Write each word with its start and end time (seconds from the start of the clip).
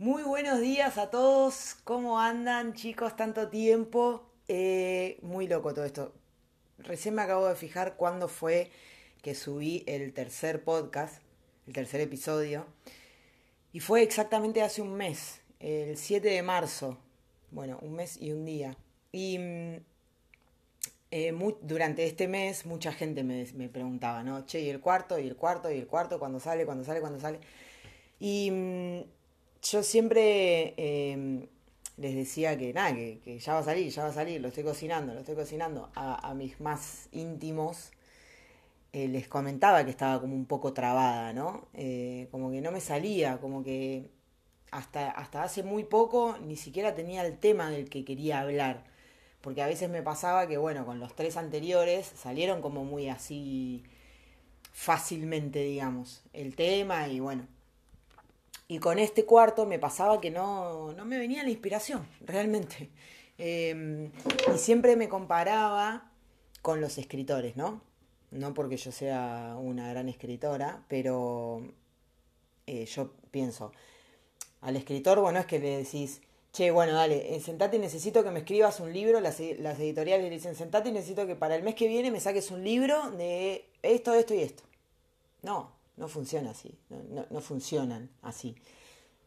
Muy 0.00 0.22
buenos 0.22 0.60
días 0.60 0.96
a 0.96 1.10
todos. 1.10 1.74
¿Cómo 1.82 2.20
andan, 2.20 2.74
chicos? 2.74 3.16
Tanto 3.16 3.48
tiempo. 3.48 4.30
Eh, 4.46 5.18
muy 5.22 5.48
loco 5.48 5.74
todo 5.74 5.84
esto. 5.84 6.14
Recién 6.78 7.16
me 7.16 7.22
acabo 7.22 7.48
de 7.48 7.56
fijar 7.56 7.96
cuándo 7.96 8.28
fue 8.28 8.70
que 9.22 9.34
subí 9.34 9.82
el 9.88 10.12
tercer 10.12 10.62
podcast, 10.62 11.20
el 11.66 11.72
tercer 11.72 12.00
episodio. 12.00 12.64
Y 13.72 13.80
fue 13.80 14.04
exactamente 14.04 14.62
hace 14.62 14.82
un 14.82 14.94
mes, 14.94 15.40
el 15.58 15.96
7 15.96 16.28
de 16.28 16.42
marzo. 16.44 16.96
Bueno, 17.50 17.80
un 17.82 17.96
mes 17.96 18.22
y 18.22 18.30
un 18.30 18.44
día. 18.44 18.76
Y 19.10 19.36
mm, 19.40 19.76
eh, 21.10 21.56
durante 21.62 22.04
este 22.04 22.28
mes 22.28 22.66
mucha 22.66 22.92
gente 22.92 23.24
me, 23.24 23.44
me, 23.56 23.68
preguntaba, 23.68 24.22
¿no? 24.22 24.46
Che, 24.46 24.60
¿y 24.60 24.70
el 24.70 24.78
cuarto? 24.78 25.18
¿Y 25.18 25.26
el 25.26 25.34
cuarto? 25.34 25.72
¿Y 25.72 25.78
el 25.78 25.88
cuarto? 25.88 26.20
¿Cuándo 26.20 26.38
sale? 26.38 26.64
¿Cuándo 26.66 26.84
sale? 26.84 27.00
¿Cuándo 27.00 27.18
sale? 27.18 27.40
Y 28.20 28.50
mm, 28.52 29.17
yo 29.62 29.82
siempre 29.82 30.74
em, 30.76 31.46
les 31.96 32.14
decía 32.14 32.56
que 32.56 32.72
nada, 32.72 32.94
que, 32.94 33.38
ya 33.38 33.54
va 33.54 33.60
a 33.60 33.64
salir, 33.64 33.90
ya 33.90 34.04
va 34.04 34.10
a 34.10 34.12
salir, 34.12 34.40
lo 34.40 34.48
estoy 34.48 34.64
cocinando, 34.64 35.14
lo 35.14 35.20
estoy 35.20 35.34
cocinando. 35.34 35.90
A, 35.94 36.34
mis 36.34 36.60
más 36.60 37.08
íntimos 37.12 37.90
eh, 38.92 39.08
les 39.08 39.28
comentaba 39.28 39.84
que 39.84 39.90
estaba 39.90 40.20
como 40.20 40.34
un 40.34 40.46
poco 40.46 40.72
trabada, 40.72 41.32
¿no? 41.32 41.68
Eh, 41.74 42.28
como 42.30 42.50
que 42.50 42.60
no 42.60 42.72
me 42.72 42.80
salía, 42.80 43.38
como 43.38 43.62
que 43.64 44.10
hasta, 44.70 45.10
hasta 45.10 45.42
hace 45.42 45.62
muy 45.62 45.84
poco 45.84 46.36
ni 46.38 46.56
siquiera 46.56 46.94
tenía 46.94 47.26
el 47.26 47.38
tema 47.38 47.70
del 47.70 47.88
que 47.90 48.04
quería 48.04 48.40
hablar. 48.40 48.84
Porque 49.40 49.62
a 49.62 49.66
veces 49.66 49.88
me 49.88 50.02
pasaba 50.02 50.46
que, 50.48 50.58
bueno, 50.58 50.84
con 50.84 51.00
los 51.00 51.14
tres 51.14 51.36
anteriores 51.36 52.06
salieron 52.06 52.60
como 52.60 52.84
muy 52.84 53.08
así 53.08 53.84
fácilmente, 54.72 55.60
digamos, 55.60 56.22
el 56.32 56.54
tema 56.54 57.08
y 57.08 57.20
bueno, 57.20 57.46
y 58.68 58.78
con 58.78 58.98
este 58.98 59.24
cuarto 59.24 59.64
me 59.64 59.78
pasaba 59.78 60.20
que 60.20 60.30
no, 60.30 60.92
no 60.92 61.04
me 61.06 61.18
venía 61.18 61.42
la 61.42 61.50
inspiración, 61.50 62.06
realmente. 62.20 62.90
Em, 63.38 64.10
y 64.54 64.58
siempre 64.58 64.94
me 64.96 65.08
comparaba 65.08 66.12
con 66.60 66.80
los 66.80 66.98
escritores, 66.98 67.56
¿no? 67.56 67.80
No 68.30 68.52
porque 68.52 68.76
yo 68.76 68.92
sea 68.92 69.56
una 69.58 69.88
gran 69.88 70.08
escritora, 70.08 70.84
pero 70.88 71.62
eh, 72.66 72.84
yo 72.84 73.12
pienso, 73.30 73.72
al 74.60 74.76
escritor, 74.76 75.20
bueno, 75.20 75.38
es 75.38 75.46
que 75.46 75.58
le 75.60 75.78
decís, 75.78 76.20
che, 76.52 76.70
bueno, 76.70 76.92
dale, 76.92 77.36
eh, 77.36 77.40
sentate 77.40 77.76
y 77.76 77.80
necesito 77.80 78.22
que 78.22 78.30
me 78.30 78.40
escribas 78.40 78.80
un 78.80 78.92
libro, 78.92 79.20
las, 79.20 79.40
las 79.40 79.78
editoriales 79.78 80.24
le 80.24 80.30
dicen, 80.30 80.54
sentate 80.54 80.90
y 80.90 80.92
necesito 80.92 81.26
que 81.26 81.36
para 81.36 81.56
el 81.56 81.62
mes 81.62 81.74
que 81.74 81.88
viene 81.88 82.10
me 82.10 82.20
saques 82.20 82.50
un 82.50 82.64
libro 82.64 83.12
de 83.12 83.70
esto, 83.82 84.12
esto 84.12 84.34
y 84.34 84.40
esto. 84.40 84.64
No, 85.42 85.77
no 85.98 86.08
funciona 86.08 86.50
así, 86.50 86.78
no, 86.88 87.40
funcionan 87.40 88.10
así. 88.22 88.54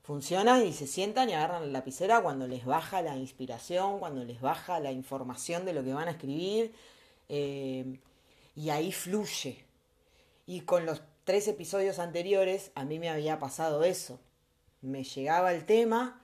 Funcionan 0.04 0.66
y 0.66 0.74
se 0.74 0.88
sientan 0.88 1.30
y 1.30 1.34
agarran 1.34 1.68
la 1.68 1.80
lapicera 1.80 2.22
cuando 2.22 2.48
les 2.48 2.66
baja 2.66 3.02
la 3.02 3.16
inspiración, 3.18 4.00
cuando 4.00 4.24
les 4.24 4.42
baja 4.42 4.80
la 4.80 4.92
información 4.92 5.64
de 5.64 5.74
lo 5.74 5.84
que 5.84 5.94
van 5.94 6.08
a 6.08 6.12
escribir, 6.12 6.74
eh, 7.30 8.00
y 8.56 8.70
ahí 8.70 8.92
fluye. 8.92 9.64
Y 10.48 10.62
con 10.62 10.86
los 10.86 11.02
tres 11.24 11.48
episodios 11.48 12.00
anteriores 12.00 12.72
a 12.74 12.84
mí 12.84 12.98
me 12.98 13.10
había 13.10 13.38
pasado 13.38 13.84
eso. 13.84 14.20
Me 14.82 15.04
llegaba 15.04 15.54
el 15.54 15.66
tema 15.66 16.22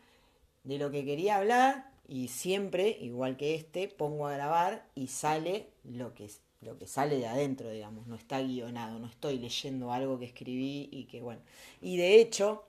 de 0.63 0.79
lo 0.79 0.89
que 0.89 1.05
quería 1.05 1.37
hablar 1.37 1.91
y 2.07 2.29
siempre, 2.29 2.97
igual 3.01 3.37
que 3.37 3.53
este, 3.53 3.89
pongo 3.89 4.27
a 4.27 4.33
grabar 4.33 4.87
y 4.95 5.07
sale 5.07 5.69
lo 5.83 6.13
que 6.13 6.29
lo 6.61 6.77
que 6.77 6.87
sale 6.87 7.17
de 7.17 7.27
adentro, 7.27 7.69
digamos, 7.69 8.07
no 8.07 8.15
está 8.15 8.41
guionado, 8.41 8.99
no 8.99 9.07
estoy 9.07 9.37
leyendo 9.37 9.91
algo 9.91 10.17
que 10.19 10.25
escribí 10.25 10.89
y 10.91 11.05
que 11.05 11.21
bueno. 11.21 11.41
Y 11.81 11.97
de 11.97 12.19
hecho, 12.19 12.63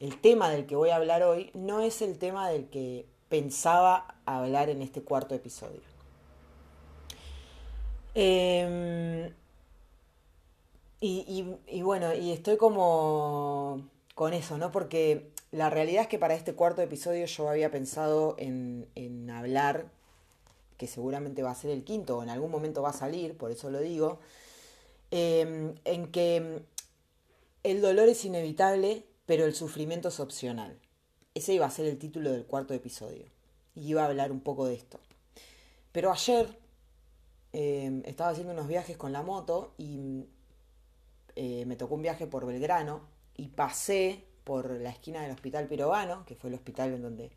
el 0.00 0.20
tema 0.20 0.50
del 0.50 0.66
que 0.66 0.76
voy 0.76 0.90
a 0.90 0.96
hablar 0.96 1.22
hoy 1.22 1.50
no 1.54 1.80
es 1.80 2.02
el 2.02 2.18
tema 2.18 2.48
del 2.50 2.66
que 2.68 3.06
pensaba 3.28 4.16
hablar 4.24 4.70
en 4.70 4.82
este 4.82 5.02
cuarto 5.02 5.34
episodio. 5.34 5.80
Em, 8.14 9.32
y, 11.00 11.82
bueno, 11.82 12.12
y 12.14 12.32
estoy 12.32 12.56
como 12.56 13.82
con 14.14 14.32
eso, 14.34 14.58
¿no? 14.58 14.72
Porque 14.72 15.30
la 15.52 15.70
realidad 15.70 16.02
es 16.02 16.08
que 16.08 16.18
para 16.18 16.34
este 16.34 16.54
cuarto 16.54 16.82
episodio 16.82 17.26
yo 17.26 17.48
había 17.48 17.70
pensado 17.70 18.34
en, 18.38 18.88
en 18.96 19.30
hablar 19.30 19.86
que 20.78 20.86
seguramente 20.86 21.42
va 21.42 21.50
a 21.50 21.54
ser 21.54 21.70
el 21.70 21.84
quinto 21.84 22.18
o 22.18 22.22
en 22.22 22.30
algún 22.30 22.50
momento 22.50 22.80
va 22.80 22.90
a 22.90 22.94
salir, 22.94 23.36
por 23.36 23.50
eso 23.50 23.70
lo 23.70 23.80
digo, 23.80 24.20
em, 25.10 25.74
en 25.84 26.10
que 26.10 26.62
el 27.64 27.82
dolor 27.82 28.08
es 28.08 28.24
inevitable, 28.24 29.04
pero 29.26 29.44
el 29.44 29.54
sufrimiento 29.54 30.08
es 30.08 30.20
opcional. 30.20 30.78
Ese 31.34 31.52
iba 31.54 31.66
a 31.66 31.70
ser 31.70 31.86
el 31.86 31.98
título 31.98 32.32
del 32.32 32.46
cuarto 32.46 32.74
episodio. 32.74 33.26
Y 33.74 33.88
iba 33.88 34.02
a 34.02 34.06
hablar 34.06 34.32
un 34.32 34.40
poco 34.40 34.66
de 34.66 34.74
esto. 34.74 34.98
Pero 35.92 36.12
ayer 36.12 36.58
em, 37.52 38.02
estaba 38.06 38.30
haciendo 38.30 38.52
unos 38.52 38.68
viajes 38.68 38.96
con 38.96 39.12
la 39.12 39.22
moto 39.22 39.74
y 39.78 40.24
eh, 41.36 41.64
me 41.66 41.76
tocó 41.76 41.94
un 41.96 42.02
viaje 42.02 42.26
por 42.26 42.46
Belgrano 42.46 43.02
y 43.36 43.48
pasé 43.48 44.24
por 44.44 44.70
la 44.70 44.90
esquina 44.90 45.22
del 45.22 45.32
Hospital 45.32 45.66
Pirovano, 45.68 46.24
que 46.26 46.34
fue 46.34 46.50
el 46.50 46.54
hospital 46.54 46.94
en 46.94 47.02
donde 47.02 47.30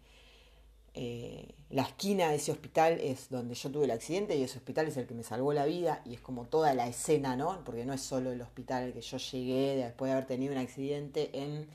eh, 0.93 1.55
la 1.69 1.83
esquina 1.83 2.29
de 2.29 2.35
ese 2.35 2.51
hospital 2.51 2.99
es 2.99 3.29
donde 3.29 3.55
yo 3.55 3.71
tuve 3.71 3.85
el 3.85 3.91
accidente 3.91 4.35
y 4.35 4.43
ese 4.43 4.57
hospital 4.57 4.87
es 4.87 4.97
el 4.97 5.07
que 5.07 5.13
me 5.13 5.23
salvó 5.23 5.53
la 5.53 5.65
vida 5.65 6.01
y 6.05 6.15
es 6.15 6.19
como 6.19 6.45
toda 6.45 6.73
la 6.73 6.87
escena, 6.87 7.37
¿no? 7.37 7.63
Porque 7.63 7.85
no 7.85 7.93
es 7.93 8.01
solo 8.01 8.31
el 8.31 8.41
hospital 8.41 8.83
al 8.83 8.93
que 8.93 9.01
yo 9.01 9.17
llegué 9.17 9.77
después 9.77 10.09
de 10.09 10.13
haber 10.13 10.27
tenido 10.27 10.51
un 10.51 10.59
accidente 10.59 11.29
en, 11.33 11.67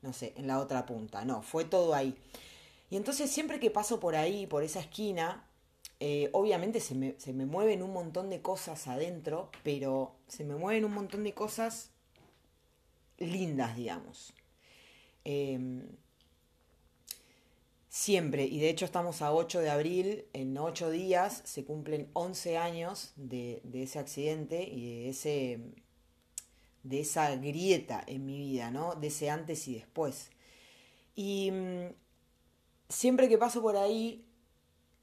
no 0.00 0.14
sé, 0.14 0.32
en 0.36 0.46
la 0.46 0.58
otra 0.58 0.86
punta, 0.86 1.24
no, 1.24 1.42
fue 1.42 1.66
todo 1.66 1.94
ahí. 1.94 2.16
Y 2.88 2.96
entonces 2.96 3.30
siempre 3.30 3.60
que 3.60 3.70
paso 3.70 4.00
por 4.00 4.16
ahí, 4.16 4.46
por 4.46 4.62
esa 4.62 4.80
esquina, 4.80 5.44
eh, 6.00 6.30
obviamente 6.32 6.80
se 6.80 6.94
me, 6.94 7.14
se 7.18 7.34
me 7.34 7.44
mueven 7.44 7.82
un 7.82 7.92
montón 7.92 8.30
de 8.30 8.40
cosas 8.40 8.88
adentro, 8.88 9.50
pero 9.62 10.14
se 10.28 10.44
me 10.44 10.56
mueven 10.56 10.86
un 10.86 10.94
montón 10.94 11.24
de 11.24 11.34
cosas 11.34 11.90
lindas, 13.18 13.76
digamos. 13.76 14.32
Eh, 15.24 15.58
Siempre, 17.94 18.46
y 18.46 18.58
de 18.58 18.70
hecho 18.70 18.86
estamos 18.86 19.20
a 19.20 19.34
8 19.34 19.60
de 19.60 19.68
abril, 19.68 20.24
en 20.32 20.56
8 20.56 20.88
días 20.88 21.42
se 21.44 21.66
cumplen 21.66 22.08
11 22.14 22.56
años 22.56 23.12
de, 23.16 23.60
ese 23.74 23.98
accidente 23.98 24.62
y 24.66 25.02
de, 25.02 25.08
ese, 25.10 25.60
de 26.84 27.00
esa 27.00 27.36
grieta 27.36 28.02
en 28.06 28.24
mi 28.24 28.38
vida, 28.38 28.70
¿no? 28.70 28.94
De 28.94 29.08
ese 29.08 29.28
antes 29.28 29.68
y 29.68 29.74
después. 29.74 30.30
Y 31.14 31.50
mm, 31.50 31.88
siempre 32.88 33.28
que 33.28 33.36
paso 33.36 33.60
por 33.60 33.76
ahí, 33.76 34.24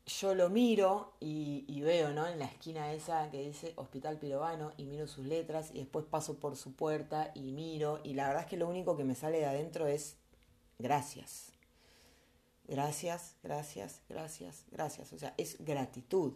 yo 0.08 0.34
lo 0.34 0.50
miro 0.50 1.14
y, 1.20 1.82
veo, 1.82 2.12
¿no? 2.12 2.26
En 2.26 2.40
la 2.40 2.46
esquina 2.46 2.92
esa 2.92 3.30
que 3.30 3.46
dice 3.46 3.74
Hospital 3.76 4.18
Pirovano 4.18 4.74
y 4.78 4.86
miro 4.86 5.06
sus 5.06 5.28
letras 5.28 5.70
y 5.76 5.78
después 5.78 6.06
paso 6.06 6.40
por 6.40 6.56
su 6.56 6.74
puerta 6.74 7.32
y 7.36 7.52
miro 7.52 8.00
y 8.04 8.16
la 8.16 8.26
verdad 8.30 8.46
es 8.46 8.50
que 8.50 8.58
lo 8.58 8.68
único 8.68 8.98
que 8.98 9.04
me 9.04 9.14
sale 9.14 9.38
de 9.38 9.46
adentro 9.46 9.86
es 9.86 10.18
gracias 10.80 11.59
Gracias, 12.70 13.36
gracias, 13.42 14.04
gracias, 14.08 14.64
gracias. 14.70 15.12
O 15.12 15.18
sea, 15.18 15.34
es 15.38 15.58
gratitud 15.60 16.34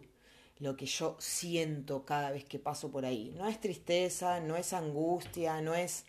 lo 0.58 0.76
que 0.76 0.86
yo 0.86 1.16
siento 1.20 2.04
cada 2.04 2.32
vez 2.32 2.44
que 2.44 2.58
paso 2.58 2.90
por 2.90 3.04
ahí. 3.04 3.32
No 3.36 3.46
es 3.46 3.60
tristeza, 3.60 4.40
no 4.40 4.56
es 4.56 4.72
angustia, 4.72 5.60
no 5.60 5.76
es, 5.76 6.04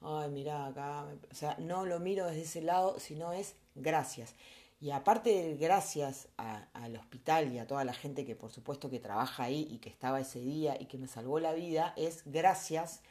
ay, 0.00 0.30
mira 0.30 0.66
acá. 0.66 1.06
O 1.30 1.34
sea, 1.34 1.56
no 1.58 1.84
lo 1.84 2.00
miro 2.00 2.26
desde 2.26 2.42
ese 2.42 2.62
lado, 2.62 2.98
sino 2.98 3.34
es 3.34 3.54
gracias. 3.74 4.34
Y 4.80 4.92
aparte 4.92 5.30
del 5.30 5.58
gracias 5.58 6.28
al 6.38 6.96
hospital 6.96 7.52
y 7.52 7.58
a 7.58 7.66
toda 7.66 7.84
la 7.84 7.92
gente 7.92 8.24
que 8.24 8.34
por 8.34 8.50
supuesto 8.50 8.88
que 8.88 8.98
trabaja 8.98 9.44
ahí 9.44 9.68
y 9.70 9.78
que 9.78 9.90
estaba 9.90 10.20
ese 10.20 10.40
día 10.40 10.80
y 10.80 10.86
que 10.86 10.96
me 10.96 11.06
salvó 11.06 11.38
la 11.38 11.52
vida, 11.52 11.92
es 11.98 12.22
gracias 12.24 13.02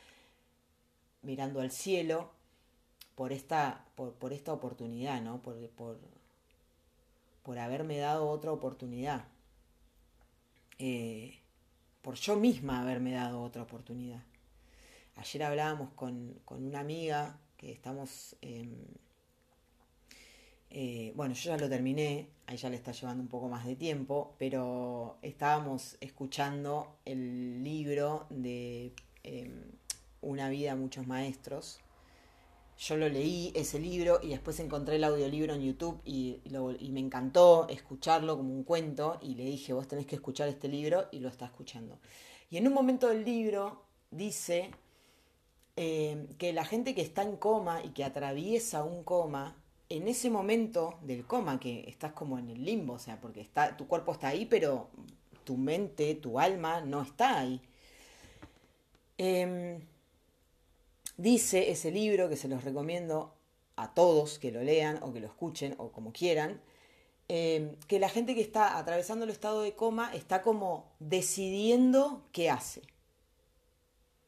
mirando 1.22 1.62
al 1.62 1.72
cielo 1.72 2.32
por 3.14 3.32
esta, 3.32 3.86
por, 3.96 4.34
esta 4.34 4.52
oportunidad, 4.54 5.22
¿no? 5.22 5.42
Por, 5.42 5.70
por, 5.70 6.00
por 7.46 7.60
haberme 7.60 8.00
dado 8.00 8.28
otra 8.28 8.52
oportunidad. 8.52 9.24
Eh, 10.80 11.38
por 12.02 12.16
yo 12.16 12.36
misma 12.38 12.82
haberme 12.82 13.12
dado 13.12 13.42
otra 13.42 13.62
oportunidad. 13.62 14.24
Ayer 15.16 15.44
hablábamos 15.44 15.92
con, 15.94 16.42
una 16.50 16.80
amiga 16.80 17.38
que 17.56 17.72
estamos... 17.72 18.36
Eh, 20.72 21.14
bueno, 21.16 21.36
yo 21.36 21.52
ya 21.52 21.58
lo 21.58 21.70
terminé, 21.70 22.28
a 22.48 22.54
ella 22.54 22.70
le 22.70 22.76
está 22.76 22.92
llevando 22.92 23.22
un 23.22 23.30
poco 23.30 23.48
más 23.48 23.66
de 23.66 23.76
tiempo, 23.78 24.36
pero 24.38 25.18
estábamos 25.22 25.96
escuchando 26.02 26.98
el 27.06 27.64
libro 27.64 28.26
de 28.30 28.92
em, 29.24 29.72
Una 30.20 30.50
vida 30.50 30.76
muchos 30.76 31.08
maestros 31.08 31.80
yo 32.78 32.98
lo 32.98 33.08
leí, 33.08 33.52
ese 33.56 33.80
libro, 33.80 34.20
y 34.22 34.30
después 34.30 34.60
encontré 34.60 34.98
el 34.98 35.04
audiolibro 35.04 35.54
en 35.54 35.62
YouTube 35.62 36.02
y, 36.04 36.42
me 36.92 37.00
encantó 37.00 37.68
escucharlo 37.70 38.38
como 38.38 38.54
un 38.54 38.64
cuento 38.64 39.18
y 39.22 39.36
le 39.36 39.46
dije, 39.46 39.74
vos 39.74 39.88
tenés 39.88 40.06
que 40.06 40.16
escuchar 40.16 40.48
este 40.50 40.68
libro 40.68 41.08
y 41.12 41.20
lo 41.20 41.30
está 41.30 41.46
escuchando. 41.46 42.00
Y 42.50 42.58
en 42.58 42.68
un 42.68 42.74
momento 42.74 43.08
del 43.08 43.24
libro 43.24 43.84
dice 44.12 44.72
eh, 45.76 46.28
que 46.38 46.54
la 46.54 46.66
gente 46.66 46.96
que 46.96 47.02
está 47.02 47.22
en 47.22 47.38
coma 47.38 47.84
y 47.84 47.90
que 47.90 48.04
atraviesa 48.04 48.84
un 48.84 49.04
coma 49.04 49.56
en 49.90 50.08
ese 50.08 50.30
momento 50.30 50.98
del 51.02 51.26
coma, 51.26 51.60
que 51.60 51.86
estás 51.88 52.14
como 52.14 52.40
en 52.40 52.50
el 52.50 52.66
limbo, 52.66 52.94
o 52.94 53.00
sea, 53.00 53.20
porque 53.22 53.42
está, 53.42 53.78
tu 53.78 53.88
cuerpo 53.88 54.14
está 54.14 54.30
ahí, 54.30 54.46
pero 54.46 54.90
tu 55.44 55.58
mente, 55.58 56.16
tu 56.16 56.40
alma 56.40 56.82
no 56.82 57.02
está 57.02 57.40
ahí. 57.40 57.62
Em, 59.18 59.80
dice 61.18 61.72
ese 61.72 61.92
libro, 61.92 62.30
que 62.30 62.38
se 62.38 62.48
los 62.48 62.64
recomiendo 62.64 63.34
a 63.76 63.94
todos 63.94 64.40
que 64.40 64.52
lo 64.52 64.64
lean 64.64 65.00
o 65.02 65.14
que 65.14 65.20
lo 65.20 65.28
escuchen 65.28 65.76
o 65.78 65.92
como 65.92 66.14
quieran, 66.14 66.62
em, 67.28 67.76
que 67.88 68.00
la 68.00 68.10
gente 68.10 68.36
que 68.36 68.42
está 68.42 68.78
atravesando 68.78 69.26
el 69.26 69.32
estado 69.32 69.62
de 69.62 69.76
coma 69.76 70.14
está 70.14 70.42
como 70.42 70.94
decidiendo 71.00 72.26
qué 72.32 72.50
hace. 72.50 72.82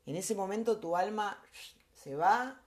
En 0.06 0.16
ese 0.16 0.36
momento 0.36 0.80
tu 0.80 0.96
alma 0.96 1.42
se 1.94 2.16
va 2.16 2.62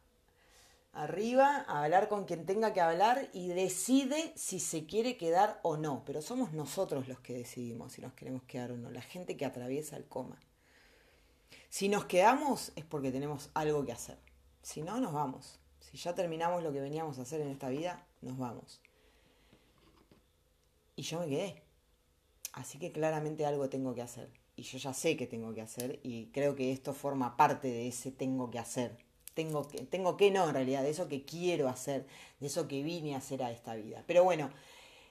arriba 0.92 1.64
a 1.68 1.84
hablar 1.84 2.08
con 2.08 2.24
quien 2.24 2.46
tenga 2.46 2.72
que 2.72 2.80
hablar 2.80 3.28
y 3.32 3.48
decide 3.48 4.32
si 4.36 4.60
se 4.60 4.86
quiere 4.86 5.16
quedar 5.16 5.60
o 5.62 5.76
no. 5.76 6.02
Pero 6.04 6.22
somos 6.22 6.52
nosotros 6.52 7.08
los 7.08 7.20
que 7.20 7.34
decidimos 7.34 7.92
si 7.92 8.02
nos 8.02 8.12
queremos 8.14 8.42
quedar 8.44 8.72
o 8.72 8.76
no, 8.76 8.90
la 8.90 9.02
gente 9.02 9.36
que 9.36 9.46
atraviesa 9.46 9.96
el 9.96 10.06
coma. 10.06 10.38
Si 11.70 11.88
nos 11.88 12.04
quedamos 12.04 12.72
es 12.76 12.84
porque 12.84 13.10
tenemos 13.10 13.48
algo 13.54 13.86
que 13.86 13.92
hacer. 13.92 14.18
Si 14.62 14.82
no, 14.82 15.00
nos 15.00 15.14
vamos. 15.14 15.58
Si 15.78 15.96
ya 15.96 16.14
terminamos 16.14 16.62
lo 16.62 16.70
que 16.70 16.80
veníamos 16.80 17.18
a 17.18 17.22
hacer 17.22 17.40
en 17.40 17.48
esta 17.48 17.70
vida, 17.70 18.06
nos 18.20 18.36
vamos. 18.36 18.82
Y 20.96 21.02
yo 21.02 21.20
me 21.20 21.28
quedé. 21.28 21.62
Así 22.52 22.78
que 22.78 22.92
claramente 22.92 23.46
algo 23.46 23.70
tengo 23.70 23.94
que 23.94 24.02
hacer. 24.02 24.30
Y 24.56 24.64
yo 24.64 24.76
ya 24.76 24.92
sé 24.92 25.16
que 25.16 25.26
tengo 25.26 25.54
que 25.54 25.62
hacer 25.62 26.00
y 26.02 26.26
creo 26.26 26.54
que 26.54 26.72
esto 26.72 26.92
forma 26.92 27.38
parte 27.38 27.68
de 27.68 27.88
ese 27.88 28.10
tengo 28.10 28.50
que 28.50 28.58
hacer 28.58 28.98
tengo 29.34 29.68
que, 29.68 29.78
tengo 29.84 30.16
que 30.16 30.30
no 30.30 30.48
en 30.48 30.54
realidad, 30.54 30.82
de 30.82 30.90
eso 30.90 31.08
que 31.08 31.24
quiero 31.24 31.68
hacer, 31.68 32.06
de 32.40 32.46
eso 32.46 32.68
que 32.68 32.82
vine 32.82 33.14
a 33.14 33.18
hacer 33.18 33.42
a 33.42 33.50
esta 33.50 33.74
vida. 33.74 34.04
Pero 34.06 34.24
bueno, 34.24 34.50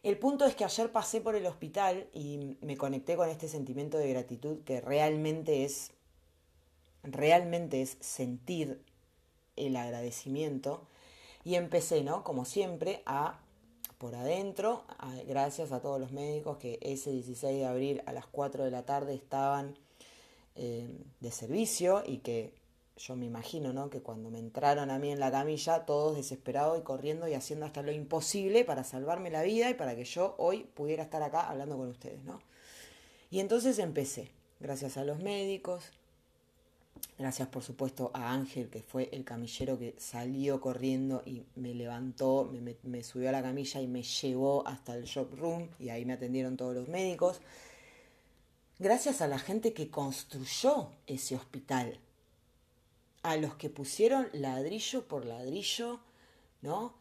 el 0.03 0.17
punto 0.17 0.45
es 0.45 0.55
que 0.55 0.65
ayer 0.65 0.91
pasé 0.91 1.21
por 1.21 1.35
el 1.35 1.45
hospital 1.45 2.07
y 2.13 2.57
me 2.61 2.77
conecté 2.77 3.15
con 3.15 3.29
este 3.29 3.47
sentimiento 3.47 3.97
de 3.97 4.09
gratitud 4.09 4.63
que 4.63 4.81
realmente 4.81 5.63
es, 5.63 5.91
realmente 7.03 7.81
es 7.81 7.97
sentir 7.99 8.81
el 9.55 9.75
agradecimiento 9.75 10.87
y 11.43 11.55
empecé, 11.55 12.03
¿no? 12.03 12.23
Como 12.23 12.45
siempre, 12.45 13.01
a 13.05 13.39
por 13.97 14.15
adentro, 14.15 14.85
gracias 15.27 15.73
a 15.73 15.81
todos 15.81 15.99
los 15.99 16.13
médicos 16.13 16.57
que 16.57 16.79
ese 16.81 17.11
16 17.11 17.57
de 17.57 17.65
abril 17.65 18.01
a 18.05 18.13
las 18.13 18.25
4 18.27 18.63
de 18.63 18.71
la 18.71 18.83
tarde 18.85 19.13
estaban 19.13 19.77
eh, 20.55 20.87
de 21.19 21.31
servicio 21.31 22.03
y 22.05 22.19
que 22.19 22.53
yo 22.95 23.17
me 23.17 23.25
imagino, 23.25 23.73
¿no? 23.73 23.89
Que 23.89 24.01
cuando 24.01 24.29
me 24.29 24.39
entraron 24.39 24.89
a 24.89 24.99
mí 24.99 25.11
en 25.11 25.19
la 25.19 25.31
camilla, 25.31 25.85
todos 25.85 26.15
desesperados 26.15 26.79
y 26.79 26.81
corriendo 26.81 27.27
y 27.27 27.33
haciendo 27.33 27.65
hasta 27.65 27.81
lo 27.81 27.91
imposible 27.91 28.63
para 28.63 28.85
salvarme 28.85 29.31
la 29.31 29.43
vida 29.43 29.69
y 29.69 29.73
para 29.73 29.95
que 29.97 30.05
yo 30.05 30.35
hoy 30.37 30.63
pudiera 30.63 31.03
estar 31.03 31.21
acá 31.21 31.49
hablando 31.49 31.77
con 31.77 31.89
ustedes, 31.89 32.23
¿no? 32.23 32.41
Y 33.29 33.41
entonces 33.41 33.79
empecé, 33.79 34.31
gracias 34.61 34.95
a 34.95 35.03
los 35.03 35.19
médicos, 35.19 35.91
gracias 37.17 37.47
por 37.47 37.63
supuesto 37.63 38.11
a 38.13 38.31
Ángel, 38.31 38.69
que 38.69 38.81
fue 38.81 39.09
el 39.11 39.23
camillero 39.23 39.77
que 39.77 39.95
salió 39.97 40.61
corriendo 40.61 41.23
y 41.25 41.43
me 41.55 41.73
levantó, 41.73 42.51
me, 42.83 43.03
subió 43.03 43.29
a 43.29 43.31
la 43.31 43.41
camilla 43.41 43.81
y 43.81 43.87
me 43.87 44.03
llevó 44.03 44.67
hasta 44.67 44.95
el 44.95 45.05
shop 45.05 45.33
room 45.35 45.69
y 45.79 45.89
ahí 45.89 46.05
me 46.05 46.13
atendieron 46.13 46.57
todos 46.57 46.75
los 46.75 46.87
médicos. 46.87 47.41
Gracias 48.79 49.21
a 49.21 49.27
la 49.27 49.39
gente 49.39 49.73
que 49.73 49.89
construyó 49.89 50.91
ese 51.07 51.35
hospital, 51.35 51.99
a 53.23 53.35
los 53.35 53.55
que 53.55 53.69
pusieron 53.69 54.29
ladrillo 54.31 55.07
por 55.07 55.25
ladrillo, 55.25 55.99
¿no? 56.61 56.93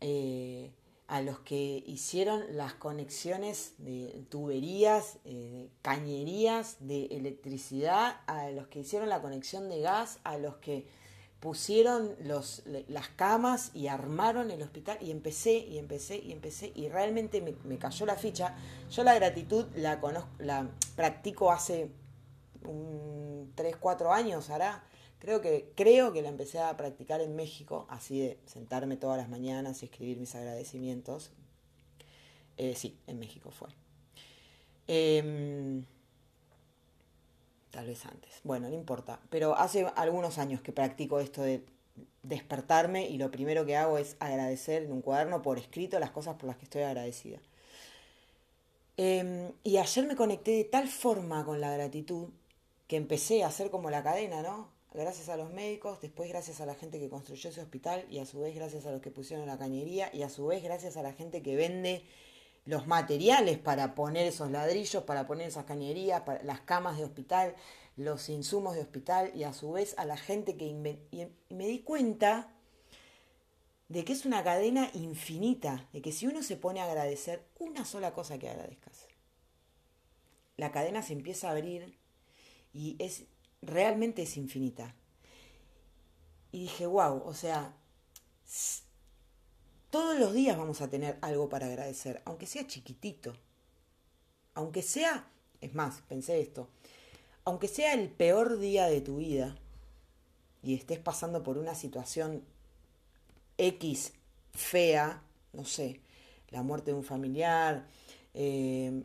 Eh, 0.00 0.70
a 1.08 1.20
los 1.20 1.38
que 1.40 1.84
hicieron 1.86 2.44
las 2.56 2.74
conexiones 2.74 3.74
de 3.78 4.24
tuberías, 4.28 5.18
eh, 5.24 5.70
cañerías 5.82 6.76
de 6.80 7.06
electricidad, 7.06 8.20
a 8.26 8.50
los 8.50 8.66
que 8.66 8.80
hicieron 8.80 9.08
la 9.08 9.22
conexión 9.22 9.68
de 9.68 9.80
gas, 9.80 10.18
a 10.24 10.36
los 10.36 10.56
que 10.56 10.86
pusieron 11.40 12.16
los, 12.24 12.64
las 12.88 13.08
camas 13.08 13.70
y 13.72 13.86
armaron 13.86 14.50
el 14.50 14.62
hospital 14.62 14.98
y 15.00 15.10
empecé 15.10 15.58
y 15.58 15.78
empecé 15.78 16.18
y 16.18 16.32
empecé 16.32 16.72
y 16.74 16.88
realmente 16.88 17.40
me, 17.40 17.78
cayó 17.78 18.04
la 18.06 18.16
ficha. 18.16 18.56
Yo 18.90 19.04
la 19.04 19.14
gratitud 19.14 19.66
la 19.76 20.00
conozco, 20.00 20.30
la 20.38 20.68
practico 20.96 21.52
hace 21.52 21.90
un 22.64 23.52
3, 23.54 23.76
4 23.76 24.12
años, 24.12 24.50
hará 24.50 24.82
Creo 25.18 25.40
que, 25.40 25.72
creo 25.74 26.12
que 26.12 26.22
la 26.22 26.28
empecé 26.28 26.58
a 26.58 26.76
practicar 26.76 27.20
en 27.20 27.34
México, 27.36 27.86
así 27.88 28.20
de 28.20 28.38
sentarme 28.46 28.96
todas 28.96 29.16
las 29.16 29.28
mañanas 29.28 29.82
y 29.82 29.86
escribir 29.86 30.18
mis 30.18 30.34
agradecimientos. 30.34 31.30
Eh, 32.56 32.74
sí, 32.74 32.98
en 33.06 33.18
México 33.18 33.50
fue. 33.50 33.68
Em, 34.88 35.84
tal 37.70 37.86
vez 37.86 38.04
antes. 38.06 38.40
Bueno, 38.44 38.68
no 38.68 38.74
importa. 38.74 39.20
Pero 39.30 39.56
hace 39.56 39.86
algunos 39.96 40.38
años 40.38 40.60
que 40.60 40.72
practico 40.72 41.20
esto 41.20 41.42
de 41.42 41.64
despertarme 42.22 43.08
y 43.08 43.18
lo 43.18 43.30
primero 43.30 43.64
que 43.64 43.76
hago 43.76 43.98
es 43.98 44.16
agradecer 44.20 44.82
en 44.82 44.92
un 44.92 45.02
cuaderno 45.02 45.42
por 45.42 45.58
escrito 45.58 45.98
las 45.98 46.10
cosas 46.10 46.36
por 46.36 46.48
las 46.48 46.56
que 46.56 46.64
estoy 46.64 46.82
agradecida. 46.82 47.38
Em, 48.96 49.52
y 49.62 49.76
ayer 49.76 50.06
me 50.06 50.16
conecté 50.16 50.52
de 50.52 50.64
tal 50.64 50.88
forma 50.88 51.44
con 51.44 51.60
la 51.60 51.70
gratitud 51.72 52.28
que 52.86 52.96
empecé 52.96 53.42
a 53.44 53.48
hacer 53.48 53.70
como 53.70 53.90
la 53.90 54.02
cadena, 54.02 54.42
¿no? 54.42 54.75
Gracias 55.02 55.28
a 55.28 55.36
los 55.36 55.52
médicos, 55.52 56.00
después 56.00 56.28
gracias 56.28 56.60
a 56.60 56.66
la 56.66 56.74
gente 56.74 56.98
que 56.98 57.08
construyó 57.08 57.50
ese 57.50 57.60
hospital 57.60 58.04
y 58.10 58.18
a 58.18 58.26
su 58.26 58.40
vez 58.40 58.54
gracias 58.54 58.86
a 58.86 58.90
los 58.90 59.00
que 59.00 59.10
pusieron 59.10 59.46
la 59.46 59.58
cañería 59.58 60.10
y 60.14 60.22
a 60.22 60.28
su 60.28 60.46
vez 60.46 60.62
gracias 60.62 60.96
a 60.96 61.02
la 61.02 61.12
gente 61.12 61.42
que 61.42 61.56
vende 61.56 62.04
los 62.64 62.86
materiales 62.86 63.58
para 63.58 63.94
poner 63.94 64.26
esos 64.26 64.50
ladrillos, 64.50 65.04
para 65.04 65.26
poner 65.26 65.48
esas 65.48 65.64
cañerías, 65.64 66.22
para 66.22 66.42
las 66.42 66.60
camas 66.60 66.98
de 66.98 67.04
hospital, 67.04 67.54
los 67.96 68.28
insumos 68.28 68.74
de 68.74 68.80
hospital 68.80 69.30
y 69.34 69.44
a 69.44 69.52
su 69.52 69.72
vez 69.72 69.94
a 69.98 70.04
la 70.04 70.16
gente 70.16 70.56
que 70.56 70.66
y 70.66 70.74
me 70.74 71.66
di 71.66 71.80
cuenta 71.80 72.52
de 73.88 74.04
que 74.04 74.12
es 74.12 74.26
una 74.26 74.42
cadena 74.42 74.90
infinita, 74.94 75.88
de 75.92 76.02
que 76.02 76.12
si 76.12 76.26
uno 76.26 76.42
se 76.42 76.56
pone 76.56 76.80
a 76.80 76.84
agradecer 76.84 77.44
una 77.58 77.84
sola 77.84 78.12
cosa 78.12 78.38
que 78.38 78.48
agradezcas, 78.48 79.06
la 80.56 80.72
cadena 80.72 81.02
se 81.02 81.12
empieza 81.12 81.48
a 81.48 81.52
abrir 81.52 81.96
y 82.72 82.96
es 82.98 83.24
realmente 83.62 84.22
es 84.22 84.36
infinita. 84.36 84.94
Y 86.52 86.60
dije, 86.60 86.86
wow, 86.86 87.22
o 87.24 87.34
sea, 87.34 87.74
todos 89.90 90.18
los 90.18 90.32
días 90.32 90.56
vamos 90.56 90.80
a 90.80 90.88
tener 90.88 91.18
algo 91.20 91.48
para 91.48 91.66
agradecer, 91.66 92.22
aunque 92.24 92.46
sea 92.46 92.66
chiquitito. 92.66 93.34
Aunque 94.54 94.82
sea, 94.82 95.28
es 95.60 95.74
más, 95.74 96.02
pensé 96.08 96.40
esto, 96.40 96.68
aunque 97.44 97.68
sea 97.68 97.92
el 97.92 98.08
peor 98.08 98.58
día 98.58 98.86
de 98.86 99.00
tu 99.00 99.18
vida 99.18 99.56
y 100.62 100.74
estés 100.74 100.98
pasando 100.98 101.42
por 101.42 101.58
una 101.58 101.74
situación 101.74 102.42
X 103.58 104.12
fea, 104.52 105.22
no 105.52 105.64
sé, 105.64 106.00
la 106.50 106.62
muerte 106.62 106.90
de 106.90 106.96
un 106.96 107.04
familiar, 107.04 107.86
eh, 108.38 109.02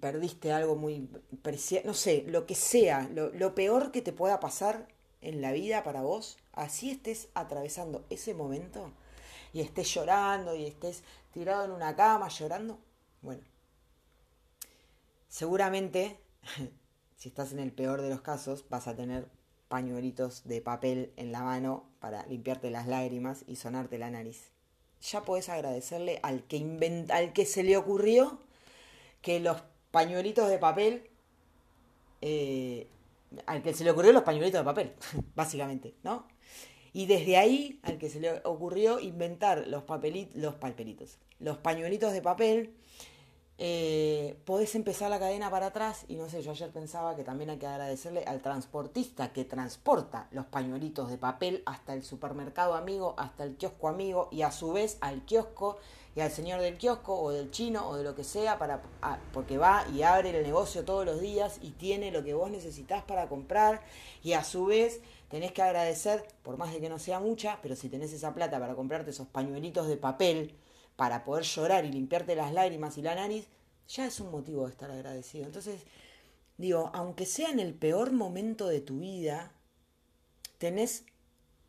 perdiste 0.00 0.50
algo 0.50 0.74
muy 0.74 1.08
preciado, 1.42 1.86
no 1.86 1.94
sé, 1.94 2.24
lo 2.26 2.46
que 2.46 2.56
sea, 2.56 3.08
lo, 3.12 3.54
peor 3.54 3.92
que 3.92 4.02
te 4.02 4.12
pueda 4.12 4.40
pasar 4.40 4.88
en 5.20 5.40
la 5.40 5.52
vida 5.52 5.84
para 5.84 6.02
vos, 6.02 6.36
así 6.52 6.90
estés 6.90 7.28
atravesando 7.34 8.04
ese 8.10 8.34
momento 8.34 8.90
y 9.52 9.60
estés 9.60 9.94
llorando 9.94 10.56
y 10.56 10.66
estés 10.66 11.04
tirado 11.32 11.64
en 11.64 11.70
una 11.70 11.94
cama 11.94 12.26
llorando, 12.26 12.80
bueno, 13.22 13.42
seguramente, 15.28 16.18
si 17.16 17.28
estás 17.28 17.52
en 17.52 17.60
el 17.60 17.70
peor 17.70 18.02
de 18.02 18.10
los 18.10 18.20
casos, 18.20 18.64
vas 18.68 18.88
a 18.88 18.96
tener 18.96 19.28
pañuelitos 19.68 20.42
de 20.42 20.60
papel 20.60 21.12
en 21.14 21.30
la 21.30 21.44
mano 21.44 21.84
para 22.00 22.26
limpiarte 22.26 22.70
las 22.70 22.88
lágrimas 22.88 23.44
y 23.46 23.54
sonarte 23.54 23.96
la 23.96 24.10
nariz. 24.10 24.50
Ya 25.02 25.22
podés 25.22 25.50
agradecerle 25.50 26.18
al 26.24 26.42
que, 26.48 26.56
invent 26.56 27.12
al 27.12 27.32
que 27.32 27.46
se 27.46 27.62
le 27.62 27.76
ocurrió 27.76 28.40
que 29.26 29.40
los 29.40 29.60
pañuelitos 29.90 30.48
de 30.48 30.56
papel, 30.56 31.10
eh, 32.20 32.86
al 33.44 33.60
que 33.60 33.74
se 33.74 33.82
le 33.82 33.90
ocurrió 33.90 34.12
los 34.12 34.22
pañuelitos 34.22 34.60
de 34.60 34.64
papel, 34.64 34.92
básicamente, 35.34 35.96
¿no? 36.04 36.28
Y 36.92 37.06
desde 37.06 37.36
ahí, 37.36 37.80
al 37.82 37.98
que 37.98 38.08
se 38.08 38.20
le 38.20 38.40
ocurrió 38.44 39.00
inventar 39.00 39.66
los, 39.66 39.82
papelitos, 39.82 40.36
los 40.36 40.54
papelitos, 40.54 41.18
los 41.40 41.58
pañuelitos 41.58 42.12
de 42.12 42.22
papel, 42.22 42.76
eh, 43.58 44.38
podés 44.44 44.74
empezar 44.74 45.08
la 45.08 45.18
cadena 45.18 45.50
para 45.50 45.66
atrás 45.66 46.04
y 46.08 46.16
no 46.16 46.28
sé, 46.28 46.42
yo 46.42 46.50
ayer 46.50 46.70
pensaba 46.70 47.16
que 47.16 47.24
también 47.24 47.48
hay 47.48 47.56
que 47.56 47.66
agradecerle 47.66 48.22
al 48.24 48.42
transportista 48.42 49.32
que 49.32 49.46
transporta 49.46 50.28
los 50.30 50.44
pañuelitos 50.44 51.08
de 51.08 51.16
papel 51.16 51.62
hasta 51.64 51.94
el 51.94 52.04
supermercado 52.04 52.74
amigo, 52.74 53.14
hasta 53.16 53.44
el 53.44 53.56
kiosco 53.56 53.88
amigo 53.88 54.28
y 54.30 54.42
a 54.42 54.52
su 54.52 54.72
vez 54.74 54.98
al 55.00 55.24
kiosco 55.24 55.78
y 56.14 56.20
al 56.20 56.30
señor 56.30 56.60
del 56.60 56.76
kiosco 56.76 57.18
o 57.18 57.30
del 57.30 57.50
chino 57.50 57.88
o 57.88 57.96
de 57.96 58.04
lo 58.04 58.14
que 58.14 58.24
sea 58.24 58.58
para 58.58 58.82
ah, 59.00 59.18
porque 59.32 59.56
va 59.56 59.86
y 59.94 60.02
abre 60.02 60.36
el 60.36 60.42
negocio 60.42 60.84
todos 60.84 61.06
los 61.06 61.20
días 61.22 61.58
y 61.62 61.70
tiene 61.70 62.10
lo 62.10 62.22
que 62.22 62.34
vos 62.34 62.50
necesitas 62.50 63.04
para 63.04 63.26
comprar 63.26 63.80
y 64.22 64.34
a 64.34 64.44
su 64.44 64.66
vez 64.66 65.00
tenés 65.30 65.52
que 65.52 65.62
agradecer, 65.62 66.26
por 66.42 66.58
más 66.58 66.72
de 66.72 66.80
que 66.80 66.90
no 66.90 66.98
sea 66.98 67.20
mucha, 67.20 67.58
pero 67.62 67.74
si 67.74 67.88
tenés 67.88 68.12
esa 68.12 68.34
plata 68.34 68.60
para 68.60 68.74
comprarte 68.74 69.10
esos 69.10 69.26
pañuelitos 69.26 69.88
de 69.88 69.96
papel 69.96 70.54
para 70.96 71.24
poder 71.24 71.44
llorar 71.44 71.84
y 71.84 71.92
limpiarte 71.92 72.34
las 72.34 72.52
lágrimas 72.52 72.96
y 72.98 73.02
la 73.02 73.14
nariz, 73.14 73.46
ya 73.88 74.06
es 74.06 74.18
un 74.20 74.30
motivo 74.30 74.64
de 74.64 74.72
estar 74.72 74.90
agradecido. 74.90 75.44
Entonces, 75.44 75.82
digo, 76.56 76.90
aunque 76.94 77.26
sea 77.26 77.50
en 77.50 77.60
el 77.60 77.74
peor 77.74 78.12
momento 78.12 78.66
de 78.66 78.80
tu 78.80 79.00
vida, 79.00 79.52
tenés 80.58 81.04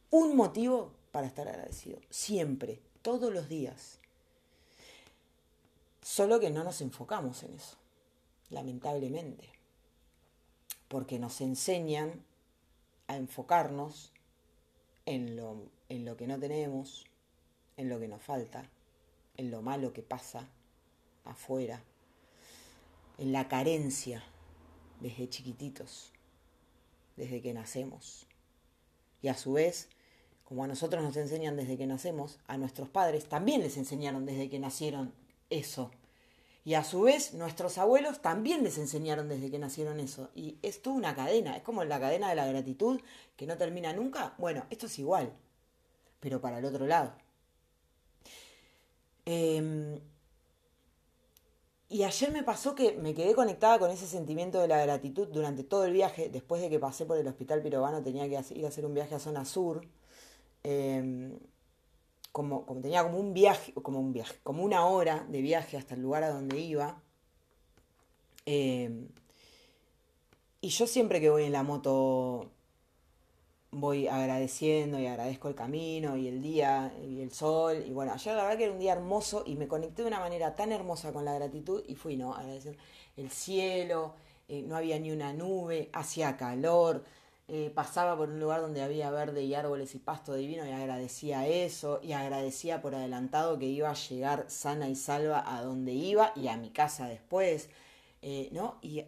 un 0.10 0.36
motivo 0.36 0.94
para 1.12 1.28
estar 1.28 1.48
agradecido. 1.48 2.00
Siempre, 2.10 2.80
todos 3.02 3.34
los 3.34 3.50
días. 3.50 4.00
Solo 6.02 6.40
que 6.40 6.50
no 6.50 6.64
nos 6.64 6.80
enfocamos 6.82 7.44
en 7.44 7.54
eso, 7.54 7.78
lamentablemente. 8.50 9.50
Porque 10.88 11.20
nos 11.20 11.42
enseñan 11.42 12.24
a 13.08 13.18
enfocarnos 13.18 14.14
en 15.06 15.36
lo, 15.36 15.64
en 15.90 16.06
lo 16.06 16.16
que 16.16 16.28
no 16.28 16.40
tenemos, 16.40 17.06
en 17.76 17.90
lo 17.90 18.00
que 18.00 18.08
nos 18.08 18.22
falta, 18.22 18.70
en 19.38 19.52
lo 19.52 19.62
malo 19.62 19.94
que 19.94 20.02
pasa 20.02 20.48
afuera, 21.24 21.82
en 23.18 23.32
la 23.32 23.48
carencia 23.48 24.24
desde 25.00 25.30
chiquititos, 25.30 26.12
desde 27.16 27.42
que 27.42 27.54
nacemos. 27.54 28.28
Y 29.22 29.30
a 29.30 29.36
su 29.36 29.54
vez, 29.54 29.90
como 30.44 30.64
a 30.64 30.68
nosotros 30.68 31.04
nos 31.04 31.18
enseñan 31.18 31.56
desde 31.56 31.78
que 31.78 31.88
nacemos, 31.88 32.40
a 32.48 32.58
nuestros 32.58 32.90
padres 32.90 33.28
también 33.28 33.62
les 33.62 33.78
enseñaron 33.78 34.26
desde 34.26 34.50
que 34.50 34.60
nacieron 34.60 35.14
eso. 35.50 35.92
Y 36.64 36.74
a 36.74 36.84
su 36.84 37.02
vez, 37.04 37.34
nuestros 37.34 37.78
abuelos 37.78 38.22
también 38.22 38.64
les 38.64 38.78
enseñaron 38.78 39.30
desde 39.30 39.50
que 39.50 39.58
nacieron 39.58 40.02
eso. 40.02 40.30
Y 40.36 40.58
es 40.62 40.82
toda 40.82 40.98
una 40.98 41.16
cadena, 41.16 41.56
es 41.56 41.64
como 41.64 41.84
la 41.86 42.00
cadena 42.00 42.30
de 42.30 42.36
la 42.36 42.46
gratitud 42.46 43.00
que 43.38 43.48
no 43.48 43.58
termina 43.58 43.94
nunca. 43.94 44.34
Bueno, 44.38 44.66
esto 44.70 44.88
es 44.88 45.00
igual, 45.00 45.32
pero 46.20 46.42
para 46.42 46.60
el 46.60 46.66
otro 46.66 46.86
lado. 46.86 47.14
Em, 49.30 50.00
y 51.90 52.04
ayer 52.04 52.32
me 52.32 52.44
pasó 52.44 52.76
que 52.76 52.94
me 52.94 53.14
quedé 53.14 53.36
conectada 53.36 53.78
con 53.78 53.92
ese 53.92 54.08
sentimiento 54.08 54.62
de 54.62 54.70
la 54.70 54.82
gratitud 54.82 55.28
durante 55.28 55.66
todo 55.66 55.84
el 55.84 55.92
viaje. 55.92 56.30
Después 56.30 56.62
de 56.62 56.70
que 56.70 56.80
pasé 56.80 57.06
por 57.06 57.18
el 57.18 57.28
hospital 57.28 57.62
pirobano, 57.62 58.02
tenía 58.02 58.24
que 58.24 58.40
ir 58.56 58.66
a 58.66 58.70
hacer 58.70 58.86
un 58.86 58.94
viaje 58.94 59.16
a 59.16 59.20
zona 59.20 59.44
sur. 59.44 59.82
Em, 60.64 61.38
como, 62.32 62.66
como, 62.66 62.82
tenía 62.82 63.04
como 63.04 63.20
un 63.20 63.34
viaje, 63.34 63.74
como 63.74 64.00
un 64.00 64.14
viaje, 64.14 64.36
como 64.44 64.64
una 64.64 64.86
hora 64.86 65.26
de 65.30 65.42
viaje 65.42 65.78
hasta 65.78 65.96
el 65.96 66.02
lugar 66.02 66.24
a 66.24 66.30
donde 66.30 66.60
iba. 66.60 67.02
Em, 68.46 69.10
y 70.62 70.70
yo 70.70 70.88
siempre 70.88 71.20
que 71.22 71.30
voy 71.30 71.44
en 71.44 71.52
la 71.54 71.64
moto 71.64 72.52
voy 73.72 74.08
agradeciendo 74.08 75.00
y 75.00 75.08
agradezco 75.08 75.50
el 75.50 75.56
camino 75.56 76.18
y 76.18 76.28
el 76.28 76.42
día 76.42 76.94
y 77.06 77.22
el 77.22 77.32
sol. 77.32 77.84
Y 77.86 77.92
bueno, 77.92 78.14
ayer 78.14 78.36
la 78.36 78.44
verdad 78.44 78.58
que 78.58 78.64
era 78.66 78.74
un 78.74 78.80
día 78.80 78.94
hermoso 78.94 79.44
y 79.46 79.56
me 79.56 79.68
conecté 79.68 80.02
de 80.04 80.08
una 80.08 80.20
manera 80.20 80.56
tan 80.56 80.72
hermosa 80.72 81.12
con 81.14 81.26
la 81.26 81.34
gratitud 81.34 81.84
y 81.88 81.96
fui, 81.96 82.18
¿no? 82.18 82.34
Agradecer 82.34 82.78
el 83.18 83.30
cielo, 83.32 84.16
eh, 84.48 84.64
no 84.64 84.76
había 84.78 85.00
ni 85.00 85.12
una 85.12 85.34
nube, 85.34 85.90
hacía 85.94 86.38
calor, 86.38 87.04
eh, 87.50 87.72
pasaba 87.74 88.18
por 88.18 88.30
un 88.30 88.40
lugar 88.40 88.62
donde 88.62 88.82
había 88.82 89.10
verde 89.10 89.44
y 89.44 89.54
árboles 89.56 89.96
y 89.96 90.00
pasto 90.00 90.34
divino 90.34 90.66
y 90.66 90.72
agradecía 90.72 91.48
eso 91.48 92.00
y 92.04 92.12
agradecía 92.12 92.82
por 92.82 92.94
adelantado 92.94 93.58
que 93.58 93.66
iba 93.66 93.90
a 93.90 93.94
llegar 93.94 94.46
sana 94.50 94.90
y 94.90 94.96
salva 94.96 95.44
a 95.56 95.62
donde 95.64 95.94
iba 95.94 96.34
y 96.36 96.50
a 96.50 96.58
mi 96.58 96.72
casa 96.72 97.08
después, 97.08 97.70
eh, 98.22 98.50
¿no? 98.52 98.80
Y 98.82 99.06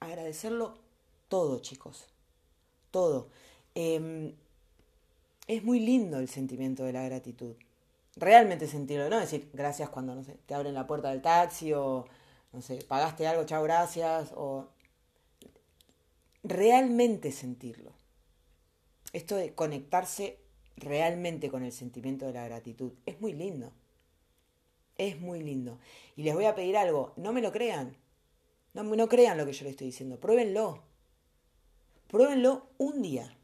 agradecerlo 0.00 0.78
todo, 1.28 1.60
chicos, 1.60 2.06
todo. 2.90 3.28
Em, 3.74 4.34
es 5.48 5.64
muy 5.64 5.80
lindo 5.80 6.18
el 6.18 6.28
sentimiento 6.28 6.84
de 6.84 6.92
la 6.92 7.04
gratitud. 7.04 7.56
Realmente 8.16 8.68
sentirlo, 8.68 9.08
no 9.10 9.18
decir 9.18 9.50
gracias 9.52 9.90
cuando, 9.90 10.14
no 10.14 10.22
sé, 10.22 10.38
te 10.46 10.54
abren 10.54 10.74
la 10.74 10.86
puerta 10.86 11.10
del 11.10 11.22
taxi 11.22 11.72
o, 11.72 12.06
no 12.52 12.62
sé, 12.62 12.78
pagaste 12.86 13.26
algo, 13.26 13.44
chao, 13.44 13.62
gracias, 13.64 14.32
o 14.36 14.68
realmente 16.44 17.32
sentirlo. 17.32 17.92
Esto 19.12 19.36
de 19.36 19.54
conectarse 19.54 20.38
realmente 20.76 21.50
con 21.50 21.64
el 21.64 21.72
sentimiento 21.72 22.26
de 22.26 22.34
la 22.34 22.44
gratitud 22.44 22.92
es 23.06 23.20
muy 23.20 23.32
lindo. 23.32 23.72
Es 24.96 25.20
muy 25.20 25.42
lindo. 25.42 25.80
Y 26.14 26.22
les 26.22 26.34
voy 26.34 26.44
a 26.44 26.54
pedir 26.54 26.76
algo, 26.76 27.12
no 27.16 27.32
me 27.32 27.42
lo 27.42 27.50
crean. 27.50 27.96
No, 28.74 28.84
no 28.84 29.08
crean 29.08 29.36
lo 29.36 29.46
que 29.46 29.52
yo 29.52 29.64
les 29.64 29.72
estoy 29.72 29.88
diciendo. 29.88 30.20
Pruébenlo. 30.20 30.84
Pruébenlo 32.08 32.68
un 32.78 33.02
día 33.02 33.36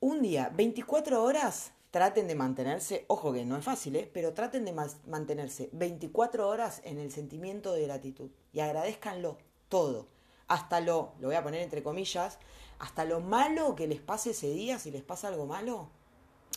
un 0.00 0.22
día, 0.22 0.50
24 0.54 1.22
horas, 1.22 1.72
traten 1.90 2.26
de 2.26 2.34
mantenerse, 2.34 3.04
ojo 3.08 3.32
que 3.32 3.44
no 3.44 3.56
es 3.56 3.64
fácil, 3.64 3.96
¿eh? 3.96 4.10
pero 4.12 4.32
traten 4.32 4.64
de 4.64 4.72
mantenerse 4.72 5.68
24 5.72 6.48
horas 6.48 6.80
en 6.84 6.98
el 6.98 7.12
sentimiento 7.12 7.72
de 7.72 7.82
gratitud 7.82 8.30
y 8.52 8.60
agradezcanlo 8.60 9.36
todo, 9.68 10.06
hasta 10.48 10.80
lo, 10.80 11.12
lo 11.20 11.28
voy 11.28 11.36
a 11.36 11.42
poner 11.42 11.60
entre 11.60 11.82
comillas, 11.82 12.38
hasta 12.78 13.04
lo 13.04 13.20
malo 13.20 13.74
que 13.74 13.86
les 13.86 14.00
pase 14.00 14.30
ese 14.30 14.48
día, 14.50 14.78
si 14.78 14.90
les 14.90 15.02
pasa 15.02 15.28
algo 15.28 15.46
malo, 15.46 15.90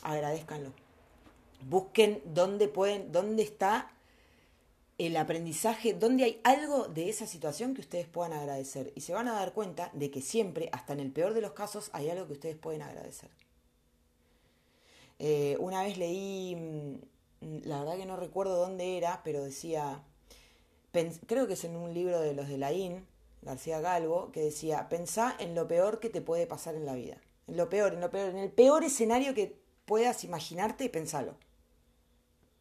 agradezcanlo. 0.04 0.72
Busquen 1.68 2.22
dónde 2.26 2.68
pueden, 2.68 3.12
dónde 3.12 3.44
está 3.44 3.92
el 4.98 5.18
aprendizaje, 5.18 5.94
dónde 5.94 6.24
hay 6.24 6.42
algo 6.44 6.88
de 6.88 7.10
esa 7.10 7.26
situación 7.26 7.74
que 7.74 7.82
ustedes 7.82 8.08
puedan 8.08 8.34
agradecer. 8.34 8.92
Y 8.96 9.02
se 9.02 9.14
van 9.14 9.28
a 9.28 9.34
dar 9.34 9.54
cuenta 9.54 9.90
de 9.94 10.12
que 10.12 10.22
siempre, 10.22 10.70
hasta 10.72 10.94
en 10.94 11.00
el 11.00 11.12
peor 11.12 11.34
de 11.34 11.42
los 11.42 11.54
casos, 11.54 11.90
hay 11.94 12.10
algo 12.10 12.28
que 12.28 12.34
ustedes 12.34 12.56
pueden 12.56 12.82
agradecer. 12.82 13.30
Eh, 15.20 15.58
una 15.60 15.84
vez 15.84 15.98
leí, 15.98 16.56
mm, 16.56 17.62
la 17.66 17.80
verdad 17.80 17.98
que 17.98 18.06
no 18.06 18.18
recuerdo 18.18 18.56
dónde 18.58 18.98
era, 18.98 19.22
pero 19.24 19.44
decía, 19.44 20.04
creo 21.28 21.48
que 21.48 21.54
es 21.54 21.64
en 21.64 21.76
un 21.76 21.94
libro 21.94 22.20
de 22.22 22.34
los 22.34 22.48
de 22.48 22.58
la 22.58 22.72
IN, 22.72 23.06
García 23.42 23.80
Galvo, 23.82 24.32
que 24.32 24.42
decía, 24.42 24.88
pensá 24.90 25.36
en 25.40 25.56
lo 25.56 25.68
peor 25.68 26.00
que 26.00 26.10
te 26.10 26.22
puede 26.22 26.48
pasar 26.48 26.76
en 26.76 26.86
la 26.86 26.94
vida. 26.94 27.18
En 27.48 27.58
lo 27.58 27.70
peor, 27.70 27.94
en 27.94 28.02
lo 28.02 28.10
peor, 28.10 28.30
en 28.30 28.38
el 28.38 28.52
peor 28.52 28.84
escenario 28.84 29.34
que 29.34 29.58
puedas 29.86 30.24
imaginarte, 30.24 30.90
pensalo. 30.90 31.36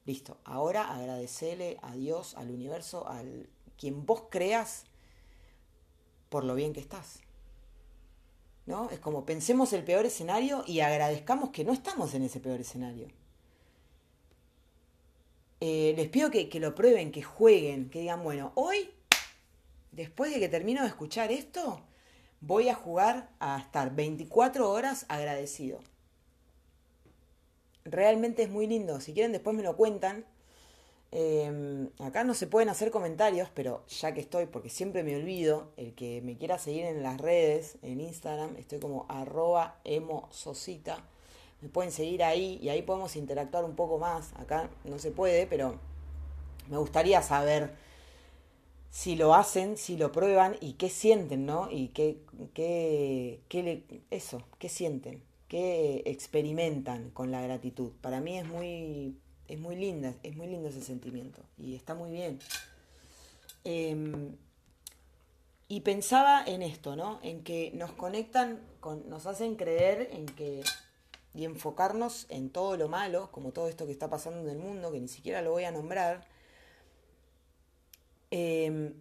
Listo, 0.05 0.39
ahora 0.45 0.93
agradecele 0.93 1.79
a 1.83 1.95
Dios, 1.95 2.35
al 2.37 2.51
universo, 2.51 3.07
al 3.09 3.49
quien 3.79 4.05
vos 4.05 4.25
creas 4.31 4.85
por 6.29 6.45
lo 6.45 6.55
bien 6.55 6.73
que 6.73 6.81
estás. 6.81 7.21
¿No? 8.67 8.91
Es 8.91 8.99
como 8.99 9.25
pensemos 9.25 9.73
el 9.73 9.85
peor 9.85 10.07
escenario 10.07 10.65
y 10.67 10.81
agradezcamos 10.81 11.51
que 11.51 11.65
no 11.65 11.73
estamos 11.73 12.15
en 12.15 12.23
ese 12.23 12.41
peor 12.41 12.61
escenario. 12.61 13.09
Eh, 15.61 15.95
les 15.97 16.09
pido 16.09 16.31
que, 16.31 16.49
que 16.49 16.59
lo 16.59 16.75
prueben, 16.75 17.13
que 17.13 17.23
jueguen, 17.23 17.89
que 17.89 18.01
digan, 18.01 18.23
bueno, 18.25 18.53
hoy, 18.57 18.91
después 19.93 20.33
de 20.33 20.41
que 20.41 20.49
termino 20.49 20.83
de 20.83 20.89
escuchar 20.89 21.31
esto, 21.31 21.81
voy 22.41 22.69
a 22.69 22.75
jugar 22.75 23.31
a 23.39 23.61
estar 23.61 23.95
24 23.95 24.69
horas 24.69 25.07
agradecido 25.09 25.81
realmente 27.85 28.43
es 28.43 28.51
muy 28.51 28.67
lindo. 28.67 29.01
Si 29.01 29.13
quieren 29.13 29.33
después 29.33 29.57
me 29.57 29.63
lo 29.63 29.77
cuentan. 29.77 30.25
Em, 31.15 31.91
acá 31.99 32.25
no 32.25 32.33
se 32.33 32.47
pueden 32.47 32.71
hacer 32.71 32.91
comentarios, 32.91 33.51
pero 33.53 33.85
ya 33.87 34.15
que 34.15 34.21
estoy, 34.21 34.47
porque 34.47 34.71
siempre 34.71 35.03
me 35.03 35.15
olvido, 35.15 35.69
el 35.77 35.95
que 35.95 36.23
me 36.23 36.39
quiera 36.39 36.59
seguir 36.59 36.87
en 36.87 37.03
las 37.03 37.21
redes, 37.21 37.77
en 37.83 38.01
Instagram, 38.01 38.57
estoy 38.57 38.79
como 38.79 39.05
arroba 39.11 39.77
emososita. 39.85 41.05
Me 41.61 41.69
pueden 41.69 41.93
seguir 41.93 42.25
ahí 42.25 42.59
y 42.63 42.71
ahí 42.71 42.83
podemos 42.83 43.15
interactuar 43.17 43.65
un 43.65 43.77
poco 43.77 43.99
más. 43.99 44.33
Acá 44.37 44.71
no 44.85 44.99
se 44.99 45.11
puede, 45.11 45.47
pero 45.47 45.79
me 46.71 46.79
gustaría 46.79 47.21
saber 47.23 47.75
si 48.91 49.17
lo 49.17 49.35
hacen, 49.35 49.77
si 49.77 49.97
lo 49.97 50.13
prueban 50.13 50.57
y 50.61 50.75
qué 50.75 50.89
sienten, 50.89 51.47
¿no? 51.47 51.71
Y 51.71 51.89
qué, 51.89 52.19
qué, 52.55 53.41
qué 53.49 53.63
le, 53.63 54.03
eso, 54.11 54.43
qué 54.59 54.69
sienten 54.69 55.23
que 55.53 56.03
experimentan 56.07 57.11
con 57.11 57.31
la 57.31 57.43
gratitud. 57.43 57.93
Para 58.01 58.23
mí 58.23 58.39
es 58.39 58.47
muy, 58.47 59.19
es 59.49 59.61
muy 59.61 59.77
linda, 59.77 60.15
es 60.23 60.35
muy 60.35 60.47
lindo 60.47 60.71
ese 60.71 60.81
sentimiento 60.81 61.43
y 61.59 61.75
está 61.75 61.95
muy 61.95 62.11
bien. 62.11 62.39
Em, 63.63 64.35
y 65.69 65.81
pensaba 65.81 66.43
en 66.47 66.63
esto, 66.63 66.97
¿no? 66.97 67.21
En 67.23 67.45
que 67.45 67.71
nos 67.75 67.93
conectan, 67.93 68.63
con, 68.81 69.07
nos 69.11 69.27
hacen 69.27 69.57
creer 69.57 70.09
en 70.13 70.25
que 70.25 70.63
y 71.35 71.45
enfocarnos 71.45 72.25
en 72.31 72.49
todo 72.49 72.79
lo 72.79 72.89
malo, 72.89 73.31
como 73.31 73.53
todo 73.53 73.69
esto 73.69 73.85
que 73.85 73.93
está 73.93 74.09
pasando 74.09 74.41
en 74.41 74.57
el 74.57 74.59
mundo, 74.59 74.91
que 74.91 75.01
ni 75.01 75.09
siquiera 75.09 75.43
lo 75.43 75.51
voy 75.51 75.65
a 75.65 75.71
nombrar. 75.71 76.27
Em, 78.31 78.95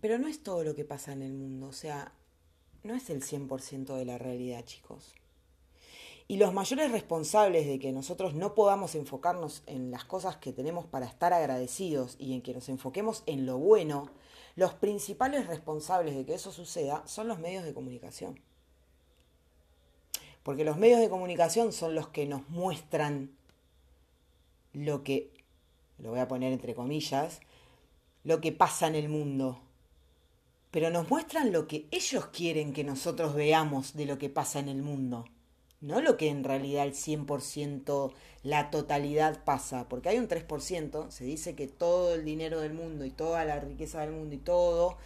pero 0.00 0.18
no 0.18 0.28
es 0.28 0.40
todo 0.40 0.62
lo 0.62 0.76
que 0.76 0.84
pasa 0.84 1.14
en 1.14 1.22
el 1.22 1.32
mundo, 1.32 1.66
o 1.66 1.72
sea, 1.72 2.12
no 2.88 2.94
es 2.94 3.10
el 3.10 3.22
100% 3.22 3.94
de 3.94 4.04
la 4.06 4.16
realidad, 4.16 4.64
chicos. 4.64 5.14
Y 6.26 6.38
los 6.38 6.52
mayores 6.54 6.90
responsables 6.90 7.66
de 7.66 7.78
que 7.78 7.92
nosotros 7.92 8.34
no 8.34 8.54
podamos 8.54 8.94
enfocarnos 8.94 9.62
en 9.66 9.90
las 9.90 10.04
cosas 10.04 10.38
que 10.38 10.52
tenemos 10.52 10.86
para 10.86 11.06
estar 11.06 11.32
agradecidos 11.32 12.16
y 12.18 12.34
en 12.34 12.42
que 12.42 12.54
nos 12.54 12.68
enfoquemos 12.68 13.22
en 13.26 13.46
lo 13.46 13.58
bueno, 13.58 14.10
los 14.56 14.72
principales 14.72 15.46
responsables 15.46 16.16
de 16.16 16.24
que 16.24 16.34
eso 16.34 16.50
suceda 16.50 17.02
son 17.06 17.28
los 17.28 17.38
medios 17.38 17.62
de 17.64 17.74
comunicación. 17.74 18.40
Porque 20.42 20.64
los 20.64 20.78
medios 20.78 21.00
de 21.00 21.10
comunicación 21.10 21.72
son 21.72 21.94
los 21.94 22.08
que 22.08 22.24
nos 22.26 22.48
muestran 22.48 23.36
lo 24.72 25.04
que, 25.04 25.30
lo 25.98 26.10
voy 26.10 26.20
a 26.20 26.28
poner 26.28 26.52
entre 26.52 26.74
comillas, 26.74 27.40
lo 28.24 28.40
que 28.40 28.52
pasa 28.52 28.86
en 28.86 28.94
el 28.94 29.10
mundo. 29.10 29.60
Pero 30.70 30.90
nos 30.90 31.08
muestran 31.08 31.52
lo 31.52 31.66
que 31.66 31.86
ellos 31.90 32.26
quieren 32.26 32.72
que 32.72 32.84
nosotros 32.84 33.34
veamos 33.34 33.94
de 33.94 34.06
lo 34.06 34.18
que 34.18 34.28
pasa 34.28 34.58
en 34.58 34.68
el 34.68 34.82
mundo. 34.82 35.24
No 35.80 36.00
lo 36.00 36.16
que 36.16 36.28
en 36.28 36.44
realidad 36.44 36.86
el 36.86 36.94
100%, 36.94 38.12
la 38.42 38.70
totalidad 38.70 39.44
pasa. 39.44 39.88
Porque 39.88 40.10
hay 40.10 40.18
un 40.18 40.28
3%, 40.28 41.10
se 41.10 41.24
dice 41.24 41.54
que 41.54 41.68
todo 41.68 42.14
el 42.14 42.24
dinero 42.24 42.60
del 42.60 42.74
mundo 42.74 43.04
y 43.04 43.10
toda 43.10 43.44
la 43.44 43.60
riqueza 43.60 44.00
del 44.00 44.10
mundo 44.10 44.34
y 44.34 44.38
todo 44.38 44.98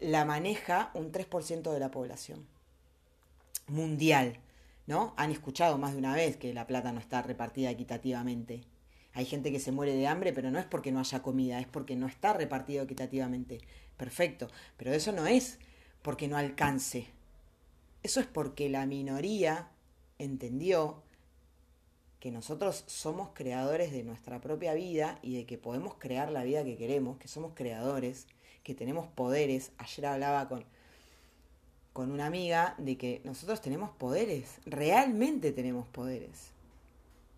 la 0.00 0.24
maneja 0.24 0.90
un 0.94 1.12
3% 1.12 1.72
de 1.72 1.80
la 1.80 1.90
población 1.90 2.46
mundial. 3.68 4.38
¿No? 4.86 5.14
Han 5.16 5.30
escuchado 5.30 5.78
más 5.78 5.92
de 5.92 5.98
una 5.98 6.14
vez 6.14 6.36
que 6.36 6.52
la 6.52 6.66
plata 6.66 6.90
no 6.90 6.98
está 6.98 7.22
repartida 7.22 7.70
equitativamente. 7.70 8.64
Hay 9.12 9.24
gente 9.24 9.52
que 9.52 9.60
se 9.60 9.70
muere 9.72 9.94
de 9.94 10.08
hambre, 10.08 10.32
pero 10.32 10.50
no 10.50 10.58
es 10.58 10.66
porque 10.66 10.90
no 10.90 11.00
haya 11.00 11.22
comida, 11.22 11.60
es 11.60 11.68
porque 11.68 11.94
no 11.94 12.06
está 12.06 12.32
repartido 12.32 12.82
equitativamente. 12.82 13.60
Perfecto, 14.00 14.48
pero 14.78 14.94
eso 14.94 15.12
no 15.12 15.26
es 15.26 15.58
porque 16.00 16.26
no 16.26 16.38
alcance. 16.38 17.08
Eso 18.02 18.20
es 18.20 18.26
porque 18.26 18.70
la 18.70 18.86
minoría 18.86 19.68
entendió 20.18 21.02
que 22.18 22.30
nosotros 22.30 22.84
somos 22.86 23.28
creadores 23.34 23.92
de 23.92 24.02
nuestra 24.02 24.40
propia 24.40 24.72
vida 24.72 25.18
y 25.20 25.36
de 25.36 25.44
que 25.44 25.58
podemos 25.58 25.96
crear 25.98 26.32
la 26.32 26.44
vida 26.44 26.64
que 26.64 26.78
queremos, 26.78 27.18
que 27.18 27.28
somos 27.28 27.52
creadores, 27.54 28.26
que 28.62 28.74
tenemos 28.74 29.06
poderes. 29.06 29.72
Ayer 29.76 30.06
hablaba 30.06 30.48
con, 30.48 30.64
con 31.92 32.10
una 32.10 32.24
amiga 32.24 32.76
de 32.78 32.96
que 32.96 33.20
nosotros 33.24 33.60
tenemos 33.60 33.90
poderes, 33.90 34.60
realmente 34.64 35.52
tenemos 35.52 35.86
poderes. 35.88 36.52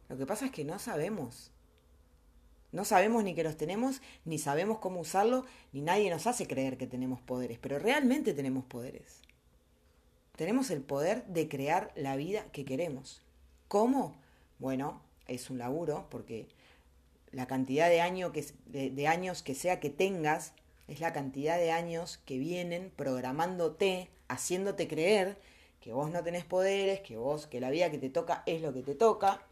Lo 0.09 0.16
que 0.16 0.26
pasa 0.26 0.47
es 0.47 0.52
que 0.52 0.64
no 0.64 0.78
sabemos. 0.78 1.51
No 2.72 2.84
sabemos 2.84 3.22
ni 3.22 3.34
que 3.34 3.44
los 3.44 3.56
tenemos, 3.56 4.00
ni 4.24 4.38
sabemos 4.38 4.78
cómo 4.78 5.00
usarlo, 5.00 5.44
ni 5.72 5.82
nadie 5.82 6.10
nos 6.10 6.26
hace 6.26 6.46
creer 6.46 6.78
que 6.78 6.86
tenemos 6.86 7.20
poderes, 7.20 7.58
pero 7.60 7.78
realmente 7.78 8.32
tenemos 8.32 8.64
poderes. 8.64 9.20
Tenemos 10.36 10.70
el 10.70 10.80
poder 10.80 11.24
de 11.26 11.48
crear 11.48 11.92
la 11.94 12.16
vida 12.16 12.46
que 12.52 12.64
queremos. 12.64 13.20
¿Cómo? 13.68 14.16
Bueno, 14.58 15.02
es 15.28 15.50
un 15.50 15.58
laburo 15.58 16.06
porque 16.10 16.48
la 17.30 17.46
cantidad 17.46 17.88
de, 17.88 18.32
que, 18.32 18.90
de 18.90 19.06
años 19.06 19.42
que 19.42 19.54
sea 19.54 19.78
que 19.78 19.90
tengas 19.90 20.52
es 20.88 21.00
la 21.00 21.12
cantidad 21.12 21.58
de 21.58 21.70
años 21.70 22.18
que 22.24 22.38
vienen 22.38 22.90
programándote, 22.96 24.08
haciéndote 24.28 24.88
creer 24.88 25.36
que 25.80 25.92
vos 25.92 26.10
no 26.10 26.22
tenés 26.22 26.44
poderes, 26.44 27.00
que 27.00 27.16
vos, 27.16 27.46
que 27.46 27.60
la 27.60 27.70
vida 27.70 27.90
que 27.90 27.98
te 27.98 28.08
toca 28.08 28.42
es 28.46 28.62
lo 28.62 28.72
que 28.72 28.82
te 28.82 28.94
toca. 28.94 29.42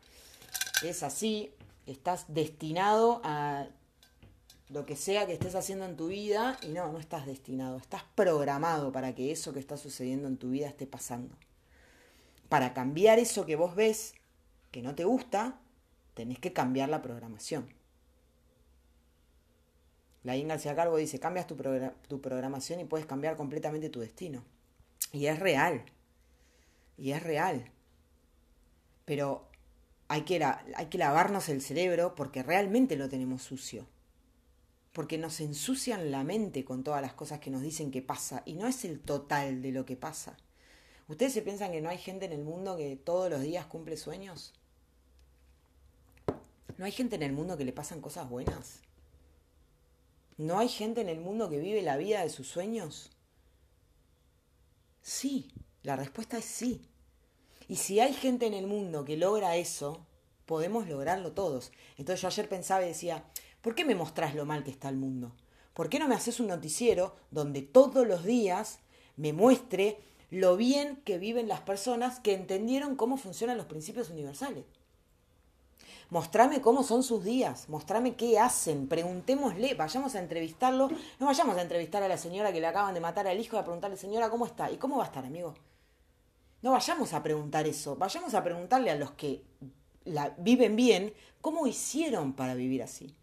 Es 0.83 1.03
así, 1.03 1.53
estás 1.93 2.33
destinado 2.33 3.21
a 3.25 3.69
lo 4.69 4.87
que 4.87 4.97
sea 4.97 5.27
que 5.27 5.33
estés 5.33 5.55
haciendo 5.55 5.85
en 5.85 5.97
tu 5.97 6.09
vida 6.09 6.57
y 6.63 6.69
no, 6.69 6.91
no 6.93 6.99
estás 6.99 7.27
destinado, 7.27 7.77
estás 7.77 8.05
programado 8.15 8.93
para 8.93 9.15
que 9.15 9.33
eso 9.33 9.53
que 9.53 9.59
está 9.59 9.77
sucediendo 9.77 10.29
en 10.29 10.37
tu 10.37 10.51
vida 10.51 10.69
esté 10.69 10.87
pasando. 10.87 11.37
Para 12.49 12.73
cambiar 12.73 13.19
eso 13.19 13.47
que 13.47 13.57
vos 13.57 13.75
ves 13.75 14.15
que 14.71 14.83
no 14.83 14.95
te 14.95 15.05
gusta, 15.05 15.61
tenés 16.15 16.39
que 16.39 16.53
cambiar 16.53 16.89
la 16.89 17.03
programación. 17.03 17.69
La 20.23 20.37
García 20.37 20.77
Carbo 20.77 20.97
dice, 20.97 21.19
cambias 21.19 21.47
tu, 21.47 21.57
tu 22.07 22.21
programación 22.21 22.79
y 22.81 22.85
puedes 22.85 23.07
cambiar 23.07 23.37
completamente 23.37 23.89
tu 23.89 24.01
destino. 24.01 24.45
Y 25.13 25.27
es 25.27 25.39
real. 25.39 25.85
Y 26.99 27.13
es 27.13 27.23
real. 27.23 27.71
Pero 29.07 29.50
hay 30.11 30.23
que, 30.23 30.99
lavarnos 30.99 31.49
el 31.49 31.63
cerebro 31.63 32.17
porque 32.17 32.43
realmente 32.43 32.97
lo 32.97 33.09
tenemos 33.09 33.43
sucio. 33.43 33.87
Porque 34.93 35.19
nos 35.19 35.41
ensucian 35.41 36.11
la 36.11 36.25
mente 36.25 36.65
con 36.65 36.83
todas 36.83 37.01
las 37.01 37.13
cosas 37.13 37.39
que 37.39 37.49
nos 37.49 37.63
dicen 37.63 37.93
que 37.93 38.03
pasa 38.03 38.43
y 38.45 38.55
no 38.55 38.67
es 38.67 38.85
el 38.85 38.99
total 38.99 39.63
de 39.63 39.71
lo 39.71 39.87
que 39.87 39.95
pasa. 39.95 40.37
¿Ustedes 41.07 41.33
se 41.33 41.43
piensan 41.43 41.71
que 41.71 41.81
no 41.81 41.89
hay 41.89 41.99
gente 41.99 42.25
en 42.25 42.33
el 42.33 42.43
mundo 42.43 42.77
que 42.77 42.97
todos 42.97 43.31
los 43.31 43.41
días 43.41 43.67
cumple 43.67 43.97
sueños? 43.97 44.53
¿No 46.77 46.85
hay 46.85 46.93
gente 46.93 47.15
en 47.15 47.23
el 47.23 47.33
mundo 47.33 47.57
que 47.57 47.65
le 47.65 47.73
pasan 47.73 48.01
cosas 48.01 48.29
buenas? 48.29 48.81
¿No 50.39 50.59
hay 50.59 50.69
gente 50.69 51.03
en 51.03 51.09
el 51.09 51.21
mundo 51.21 51.49
que 51.49 51.61
vive 51.61 51.83
la 51.83 51.97
vida 51.97 52.23
de 52.23 52.31
sus 52.31 52.49
sueños? 52.49 53.13
Sí, 55.03 55.53
la 55.85 55.95
respuesta 55.95 56.39
es 56.39 56.47
sí. 56.47 56.90
Y 57.71 57.77
si 57.77 58.01
hay 58.01 58.13
gente 58.13 58.47
en 58.47 58.55
el 58.55 58.67
mundo 58.67 59.05
que 59.05 59.17
logra 59.17 59.55
eso, 59.55 60.05
podemos 60.45 60.89
lograrlo 60.89 61.31
todos. 61.31 61.71
Entonces 61.99 62.21
yo 62.21 62.27
ayer 62.27 62.49
pensaba 62.49 62.83
y 62.83 62.89
decía, 62.89 63.23
¿por 63.63 63.77
qué 63.77 63.85
me 63.85 63.95
mostrás 63.95 64.35
lo 64.35 64.45
mal 64.45 64.65
que 64.65 64.73
está 64.73 64.89
el 64.89 64.97
mundo? 64.97 65.31
¿Por 65.73 65.89
qué 65.89 66.01
no 66.01 66.09
me 66.09 66.17
haces 66.17 66.41
un 66.41 66.49
noticiero 66.49 67.15
donde 67.31 67.63
todos 67.63 68.09
los 68.09 68.25
días 68.25 68.81
me 69.15 69.33
muestre 69.33 70.01
lo 70.31 70.57
bien 70.57 71.01
que 71.05 71.19
viven 71.19 71.47
las 71.47 71.61
personas 71.61 72.19
que 72.19 72.35
entendieron 72.35 72.97
cómo 72.97 73.17
funcionan 73.17 73.57
los 73.57 73.67
principios 73.67 74.11
universales? 74.11 74.65
Mostrame 76.09 76.61
cómo 76.61 76.83
son 76.83 77.05
sus 77.05 77.23
días, 77.23 77.69
mostrame 77.69 78.17
qué 78.17 78.41
hacen, 78.41 78.89
preguntémosle, 78.89 79.75
vayamos 79.75 80.17
a 80.17 80.19
entrevistarlo, 80.19 80.91
no 81.21 81.27
vayamos 81.27 81.57
a 81.57 81.63
entrevistar 81.63 82.03
a 82.03 82.09
la 82.09 82.19
señora 82.19 82.53
que 82.53 82.61
le 82.61 82.67
acaban 82.67 82.95
de 82.95 83.01
matar 83.01 83.29
al 83.29 83.39
hijo 83.39 83.55
y 83.55 83.61
a 83.61 83.63
preguntarle, 83.63 83.97
señora, 83.97 84.29
¿cómo 84.29 84.45
está? 84.45 84.73
¿Y 84.73 84.77
cómo 84.77 84.97
va 84.97 85.05
a 85.05 85.07
estar, 85.07 85.25
amigo? 85.25 85.55
No 86.63 86.73
vayamos 86.73 87.13
a 87.15 87.23
preguntar 87.23 87.67
eso, 87.67 87.97
vayamos 87.97 88.35
a 88.35 88.45
preguntarle 88.45 88.91
a 88.91 88.97
los 88.97 89.13
que 89.13 89.43
la 90.05 90.31
viven 90.39 90.77
bien 90.77 91.13
cómo 91.41 91.67
hicieron 91.67 92.35
para 92.35 92.55
vivir 92.55 92.83
así. 92.83 93.15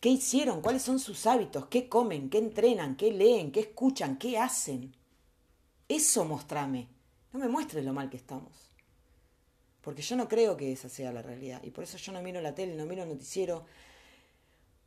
¿Qué 0.00 0.08
hicieron? 0.08 0.62
¿Cuáles 0.62 0.82
son 0.82 0.98
sus 0.98 1.26
hábitos? 1.26 1.66
¿Qué 1.66 1.88
comen? 1.88 2.30
¿Qué 2.30 2.38
entrenan? 2.38 2.96
¿Qué 2.96 3.12
leen? 3.12 3.52
¿Qué 3.52 3.60
escuchan? 3.60 4.16
¿Qué 4.16 4.38
hacen? 4.38 4.94
Eso 5.88 6.24
mostrame. 6.24 6.88
No 7.32 7.38
me 7.38 7.48
muestres 7.48 7.84
lo 7.84 7.92
mal 7.92 8.08
que 8.08 8.16
estamos. 8.16 8.70
Porque 9.82 10.02
yo 10.02 10.16
no 10.16 10.26
creo 10.26 10.56
que 10.56 10.72
esa 10.72 10.88
sea 10.88 11.12
la 11.12 11.22
realidad. 11.22 11.62
Y 11.62 11.70
por 11.70 11.84
eso 11.84 11.98
yo 11.98 12.12
no 12.12 12.22
miro 12.22 12.40
la 12.40 12.54
tele, 12.54 12.74
no 12.74 12.86
miro 12.86 13.02
el 13.02 13.10
noticiero. 13.10 13.66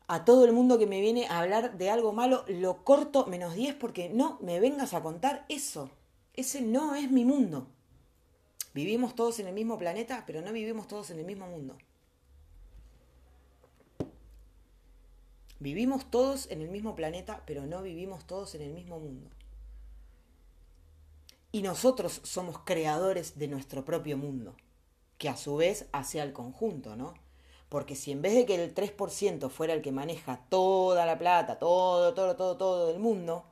A 0.08 0.26
todo 0.26 0.46
el 0.46 0.52
mundo 0.52 0.80
que 0.80 0.88
me 0.88 1.00
viene 1.00 1.28
a 1.28 1.40
hablar 1.40 1.78
de 1.78 1.90
algo 1.90 2.12
malo, 2.12 2.44
lo 2.48 2.84
corto 2.84 3.26
menos 3.28 3.54
10 3.54 3.76
porque 3.76 4.10
no 4.10 4.40
me 4.42 4.60
vengas 4.60 4.94
a 4.94 5.04
contar 5.04 5.46
eso. 5.48 5.92
Ese 6.34 6.62
no 6.62 6.96
es 6.96 7.12
mi 7.12 7.26
mundo. 7.26 7.68
Vivimos 8.74 9.16
todos 9.16 9.40
en 9.40 9.48
el 9.48 9.54
mismo 9.54 9.78
planeta, 9.78 10.24
pero 10.26 10.42
no 10.42 10.52
vivimos 10.52 10.88
todos 10.88 11.12
en 11.12 11.20
el 11.20 11.26
mismo 11.26 11.46
mundo. 11.48 11.78
Vivimos 15.60 16.10
todos 16.10 16.50
en 16.50 16.62
el 16.62 16.70
mismo 16.70 16.96
planeta, 16.96 17.44
pero 17.46 17.66
no 17.68 17.84
vivimos 17.84 18.26
todos 18.26 18.56
en 18.56 18.64
el 18.64 18.74
mismo 18.74 19.00
mundo. 19.00 19.30
Y 21.52 21.62
nosotros 21.62 22.20
somos 22.24 22.60
creadores 22.60 23.38
de 23.38 23.48
nuestro 23.48 23.86
propio 23.86 24.18
mundo, 24.18 24.56
que 25.20 25.30
a 25.30 25.38
su 25.38 25.56
vez 25.56 25.88
hace 25.92 26.20
al 26.20 26.34
conjunto, 26.34 26.96
¿no? 26.96 27.14
Porque 27.70 27.96
si 27.96 28.12
en 28.12 28.24
vez 28.24 28.34
de 28.34 28.46
que 28.46 28.56
el 28.56 28.74
3% 28.74 29.50
fuera 29.50 29.74
el 29.74 29.84
que 29.84 29.92
maneja 29.92 30.44
toda 30.50 31.06
la 31.06 31.18
plata, 31.20 31.60
todo, 31.60 32.14
todo, 32.16 32.36
todo, 32.36 32.58
todo 32.58 32.88
del 32.88 33.00
mundo, 33.00 33.46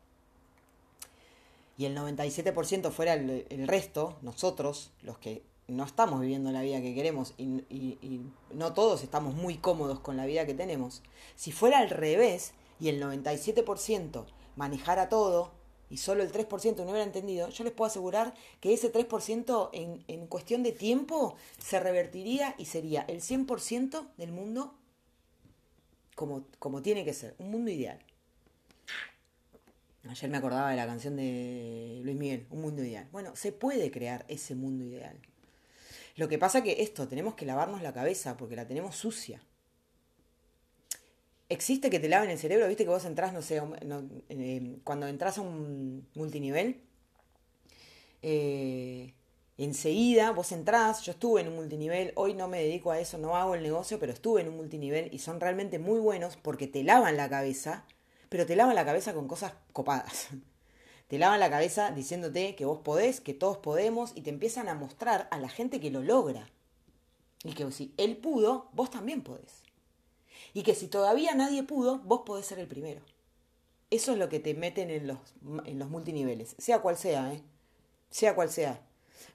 y 1.77 1.85
el 1.85 1.97
97% 1.97 2.91
fuera 2.91 3.13
el, 3.13 3.67
resto, 3.67 4.17
nosotros, 4.21 4.91
los 5.01 5.17
que 5.17 5.43
no 5.67 5.83
estamos 5.83 6.21
viviendo 6.21 6.51
la 6.51 6.61
vida 6.61 6.81
que 6.81 6.93
queremos 6.93 7.33
y, 7.37 8.21
no 8.53 8.73
todos 8.73 9.03
estamos 9.03 9.35
muy 9.35 9.57
cómodos 9.57 9.99
con 9.99 10.17
la 10.17 10.25
vida 10.25 10.45
que 10.45 10.53
tenemos, 10.53 11.01
si 11.35 11.51
fuera 11.51 11.79
al 11.79 11.89
revés 11.89 12.53
y 12.79 12.89
el 12.89 13.01
97% 13.01 14.25
manejara 14.55 15.09
todo 15.09 15.51
y 15.89 15.97
solo 15.97 16.23
el 16.23 16.31
3% 16.31 16.77
no 16.77 16.83
hubiera 16.83 17.03
entendido, 17.03 17.49
yo 17.49 17.63
les 17.63 17.73
puedo 17.73 17.89
asegurar 17.89 18.33
que 18.59 18.73
ese 18.73 18.91
3% 18.93 19.69
en, 19.73 20.03
en 20.07 20.27
cuestión 20.27 20.63
de 20.63 20.71
tiempo 20.71 21.35
se 21.57 21.79
revertiría 21.79 22.55
y 22.57 22.65
sería 22.65 23.01
el 23.03 23.21
100% 23.21 24.07
del 24.17 24.31
mundo 24.31 24.73
como, 26.15 26.45
como 26.59 26.81
tiene 26.81 27.03
que 27.03 27.13
ser, 27.13 27.35
un 27.39 27.51
mundo 27.51 27.71
ideal. 27.71 27.99
Ayer 30.09 30.29
me 30.29 30.37
acordaba 30.37 30.71
de 30.71 30.75
la 30.75 30.87
canción 30.87 31.15
de 31.15 31.99
Luis 32.03 32.17
Miguel, 32.17 32.47
Un 32.49 32.61
mundo 32.61 32.83
ideal. 32.83 33.07
Bueno, 33.11 33.35
se 33.35 33.51
puede 33.51 33.91
crear 33.91 34.25
ese 34.27 34.55
mundo 34.55 34.83
ideal. 34.83 35.17
Lo 36.15 36.27
que 36.27 36.37
pasa 36.37 36.63
que 36.63 36.81
esto, 36.81 37.07
tenemos 37.07 37.35
que 37.35 37.45
lavarnos 37.45 37.81
la 37.81 37.93
cabeza 37.93 38.35
porque 38.37 38.55
la 38.55 38.67
tenemos 38.67 38.95
sucia. 38.95 39.41
Existe 41.49 41.89
que 41.89 41.99
te 41.99 42.09
laven 42.09 42.29
el 42.29 42.37
cerebro, 42.37 42.67
viste 42.67 42.83
que 42.83 42.89
vos 42.89 43.05
entras, 43.05 43.33
no 43.33 43.41
sé, 43.41 43.61
eh, 44.29 44.77
cuando 44.83 45.07
entras 45.07 45.37
a 45.37 45.41
un 45.41 46.07
multinivel, 46.15 46.81
eh, 48.21 49.13
enseguida 49.57 50.31
vos 50.31 50.53
entrás, 50.53 51.01
yo 51.01 51.11
estuve 51.11 51.41
en 51.41 51.49
un 51.49 51.55
multinivel, 51.55 52.13
hoy 52.15 52.33
no 52.33 52.47
me 52.47 52.63
dedico 52.63 52.91
a 52.91 52.99
eso, 52.99 53.17
no 53.17 53.35
hago 53.35 53.55
el 53.55 53.63
negocio, 53.63 53.99
pero 53.99 54.13
estuve 54.13 54.41
en 54.41 54.47
un 54.47 54.55
multinivel 54.55 55.09
y 55.13 55.19
son 55.19 55.41
realmente 55.41 55.77
muy 55.77 55.99
buenos 55.99 56.37
porque 56.37 56.67
te 56.67 56.83
lavan 56.83 57.17
la 57.17 57.29
cabeza 57.29 57.85
pero 58.31 58.45
te 58.45 58.55
lavan 58.55 58.75
la 58.75 58.85
cabeza 58.85 59.13
con 59.13 59.27
cosas 59.27 59.51
copadas. 59.73 60.29
Te 61.09 61.19
lavan 61.19 61.41
la 61.41 61.49
cabeza 61.49 61.91
diciéndote 61.91 62.55
que 62.55 62.63
vos 62.63 62.79
podés, 62.79 63.19
que 63.19 63.33
todos 63.33 63.57
podemos, 63.57 64.13
y 64.15 64.21
te 64.21 64.29
empiezan 64.29 64.69
a 64.69 64.75
mostrar 64.75 65.27
a 65.29 65.37
la 65.39 65.49
gente 65.49 65.81
que 65.81 65.91
lo 65.91 66.01
logra. 66.01 66.49
Y 67.43 67.51
que 67.51 67.69
si 67.73 67.93
él 67.97 68.15
pudo, 68.15 68.69
vos 68.71 68.89
también 68.89 69.21
podés. 69.21 69.63
Y 70.53 70.63
que 70.63 70.73
si 70.73 70.87
todavía 70.87 71.35
nadie 71.35 71.63
pudo, 71.63 71.99
vos 71.99 72.21
podés 72.25 72.45
ser 72.45 72.59
el 72.59 72.67
primero. 72.67 73.01
Eso 73.89 74.13
es 74.13 74.17
lo 74.17 74.29
que 74.29 74.39
te 74.39 74.53
meten 74.53 74.89
en 74.89 75.07
los, 75.07 75.19
en 75.65 75.77
los 75.77 75.89
multiniveles, 75.89 76.55
sea 76.57 76.79
cual 76.79 76.95
sea, 76.95 77.33
¿eh? 77.33 77.43
Sea 78.09 78.33
cual 78.33 78.49
sea. 78.49 78.79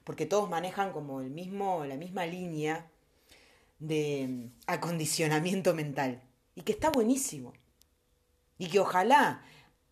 Porque 0.05 0.25
todos 0.25 0.49
manejan 0.49 0.91
como 0.91 1.21
el 1.21 1.29
mismo, 1.29 1.85
la 1.85 1.97
misma 1.97 2.25
línea 2.25 2.89
de 3.77 4.25
mm, 4.27 4.51
acondicionamiento 4.65 5.75
mental. 5.75 6.23
Y 6.55 6.63
que 6.63 6.71
está 6.71 6.89
buenísimo. 6.89 7.53
Y 8.57 8.69
que 8.69 8.79
ojalá 8.79 9.41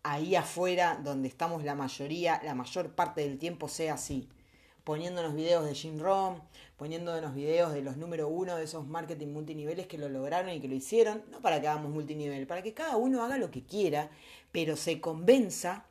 ahí 0.02 0.36
afuera, 0.36 1.00
donde 1.02 1.28
estamos 1.28 1.64
la 1.64 1.74
mayoría, 1.74 2.40
la 2.44 2.54
mayor 2.54 2.94
parte 2.94 3.22
del 3.22 3.38
tiempo 3.38 3.68
sea 3.68 3.94
así. 3.94 4.28
Poniéndonos 4.84 5.34
videos 5.34 5.64
de 5.64 5.74
Jim 5.74 5.98
Rohn, 5.98 6.40
poniéndonos 6.76 7.34
videos 7.34 7.72
de 7.72 7.82
los 7.82 7.96
número 7.96 8.28
uno 8.28 8.54
de 8.54 8.64
esos 8.64 8.86
marketing 8.86 9.28
multiniveles 9.28 9.88
que 9.88 9.98
lo 9.98 10.08
lograron 10.08 10.52
y 10.52 10.60
que 10.60 10.68
lo 10.68 10.76
hicieron, 10.76 11.24
no 11.30 11.40
para 11.40 11.60
que 11.60 11.66
hagamos 11.66 11.90
multinivel, 11.90 12.46
para 12.46 12.62
que 12.62 12.72
cada 12.72 12.96
uno 12.96 13.24
haga 13.24 13.36
lo 13.36 13.50
que 13.50 13.64
quiera, 13.64 14.10
pero 14.52 14.76
se 14.76 15.00
convenza 15.00 15.86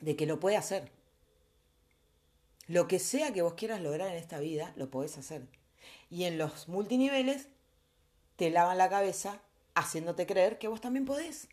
de 0.00 0.16
que 0.16 0.26
lo 0.26 0.40
puede 0.40 0.56
hacer. 0.56 0.90
Lo 2.68 2.88
que 2.88 2.98
sea 2.98 3.32
que 3.32 3.42
vos 3.42 3.54
quieras 3.54 3.82
lograr 3.82 4.08
en 4.08 4.14
esta 4.14 4.38
vida, 4.38 4.72
lo 4.76 4.90
podés 4.90 5.18
hacer. 5.18 5.42
Y 6.08 6.24
en 6.24 6.38
los 6.38 6.68
multiniveles 6.68 7.48
te 8.36 8.48
lavan 8.48 8.78
la 8.78 8.88
cabeza 8.88 9.42
haciéndote 9.74 10.26
creer 10.26 10.58
que 10.58 10.68
vos 10.68 10.80
también 10.80 11.04
podés. 11.04 11.48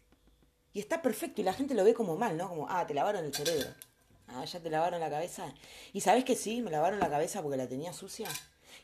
Y 0.77 0.79
está 0.79 1.01
perfecto 1.01 1.41
y 1.41 1.43
la 1.43 1.53
gente 1.53 1.73
lo 1.73 1.83
ve 1.83 1.95
como 1.95 2.17
mal, 2.17 2.37
¿no? 2.37 2.47
Como, 2.49 2.67
ah, 2.69 2.85
te 2.85 2.93
lavaron 2.93 3.25
el 3.25 3.33
cerebro. 3.33 3.67
Ah, 4.27 4.45
ya 4.45 4.59
te 4.59 4.69
lavaron 4.69 4.99
la 4.99 5.09
cabeza. 5.09 5.51
Y 5.91 6.01
sabes 6.01 6.23
que 6.23 6.35
sí, 6.35 6.61
me 6.61 6.69
lavaron 6.69 6.99
la 6.99 7.09
cabeza 7.09 7.41
porque 7.41 7.57
la 7.57 7.67
tenía 7.67 7.93
sucia. 7.93 8.29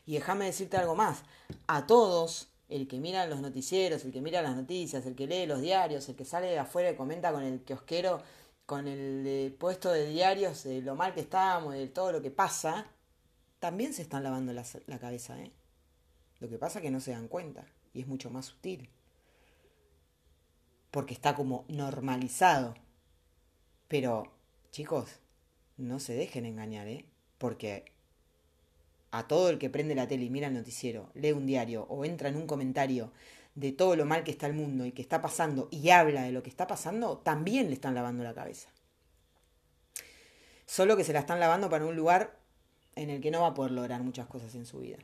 Y 0.04 0.14
déjame 0.14 0.46
decirte 0.46 0.76
algo 0.76 0.96
más. 0.96 1.22
A 1.68 1.86
todos, 1.86 2.48
el 2.68 2.88
que 2.88 2.98
mira 2.98 3.28
los 3.28 3.40
noticieros, 3.40 4.04
el 4.04 4.10
que 4.10 4.20
mira 4.20 4.42
las 4.42 4.56
noticias, 4.56 5.06
el 5.06 5.14
que 5.14 5.28
lee 5.28 5.46
los 5.46 5.60
diarios, 5.60 6.08
el 6.08 6.16
que 6.16 6.24
sale 6.24 6.48
de 6.48 6.58
afuera 6.58 6.90
y 6.90 6.96
comenta 6.96 7.30
con 7.30 7.44
el 7.44 7.60
kiosquero, 7.60 8.20
con 8.66 8.88
el 8.88 9.54
puesto 9.56 9.92
de 9.92 10.08
diarios, 10.08 10.64
de 10.64 10.82
lo 10.82 10.96
mal 10.96 11.14
que 11.14 11.20
estamos, 11.20 11.74
de 11.74 11.86
todo 11.86 12.10
lo 12.10 12.20
que 12.20 12.32
pasa, 12.32 12.88
también 13.60 13.94
se 13.94 14.02
están 14.02 14.24
lavando 14.24 14.52
la, 14.52 14.64
la 14.86 14.98
cabeza, 14.98 15.40
¿eh? 15.40 15.52
Lo 16.40 16.48
que 16.48 16.58
pasa 16.58 16.80
es 16.80 16.82
que 16.82 16.90
no 16.90 16.98
se 16.98 17.12
dan 17.12 17.28
cuenta 17.28 17.64
y 17.92 18.00
es 18.00 18.08
mucho 18.08 18.30
más 18.30 18.46
sutil 18.46 18.90
porque 20.94 21.12
está 21.12 21.34
como 21.34 21.64
normalizado. 21.66 22.76
Pero, 23.88 24.32
chicos, 24.70 25.18
no 25.76 25.98
se 25.98 26.14
dejen 26.14 26.46
engañar, 26.46 26.86
¿eh? 26.86 27.04
Porque 27.36 27.86
a 29.10 29.26
todo 29.26 29.50
el 29.50 29.58
que 29.58 29.70
prende 29.70 29.96
la 29.96 30.06
tele 30.06 30.26
y 30.26 30.30
mira 30.30 30.46
el 30.46 30.54
noticiero, 30.54 31.10
lee 31.14 31.32
un 31.32 31.46
diario 31.46 31.82
o 31.90 32.04
entra 32.04 32.28
en 32.28 32.36
un 32.36 32.46
comentario 32.46 33.10
de 33.56 33.72
todo 33.72 33.96
lo 33.96 34.06
mal 34.06 34.22
que 34.22 34.30
está 34.30 34.46
el 34.46 34.52
mundo 34.52 34.86
y 34.86 34.92
que 34.92 35.02
está 35.02 35.20
pasando 35.20 35.66
y 35.72 35.90
habla 35.90 36.22
de 36.22 36.30
lo 36.30 36.44
que 36.44 36.50
está 36.50 36.68
pasando, 36.68 37.18
también 37.18 37.70
le 37.70 37.74
están 37.74 37.96
lavando 37.96 38.22
la 38.22 38.32
cabeza. 38.32 38.68
Solo 40.64 40.96
que 40.96 41.02
se 41.02 41.12
la 41.12 41.18
están 41.18 41.40
lavando 41.40 41.68
para 41.68 41.86
un 41.86 41.96
lugar 41.96 42.38
en 42.94 43.10
el 43.10 43.20
que 43.20 43.32
no 43.32 43.40
va 43.40 43.48
a 43.48 43.54
poder 43.54 43.72
lograr 43.72 44.04
muchas 44.04 44.28
cosas 44.28 44.54
en 44.54 44.64
su 44.64 44.78
vida. 44.78 44.98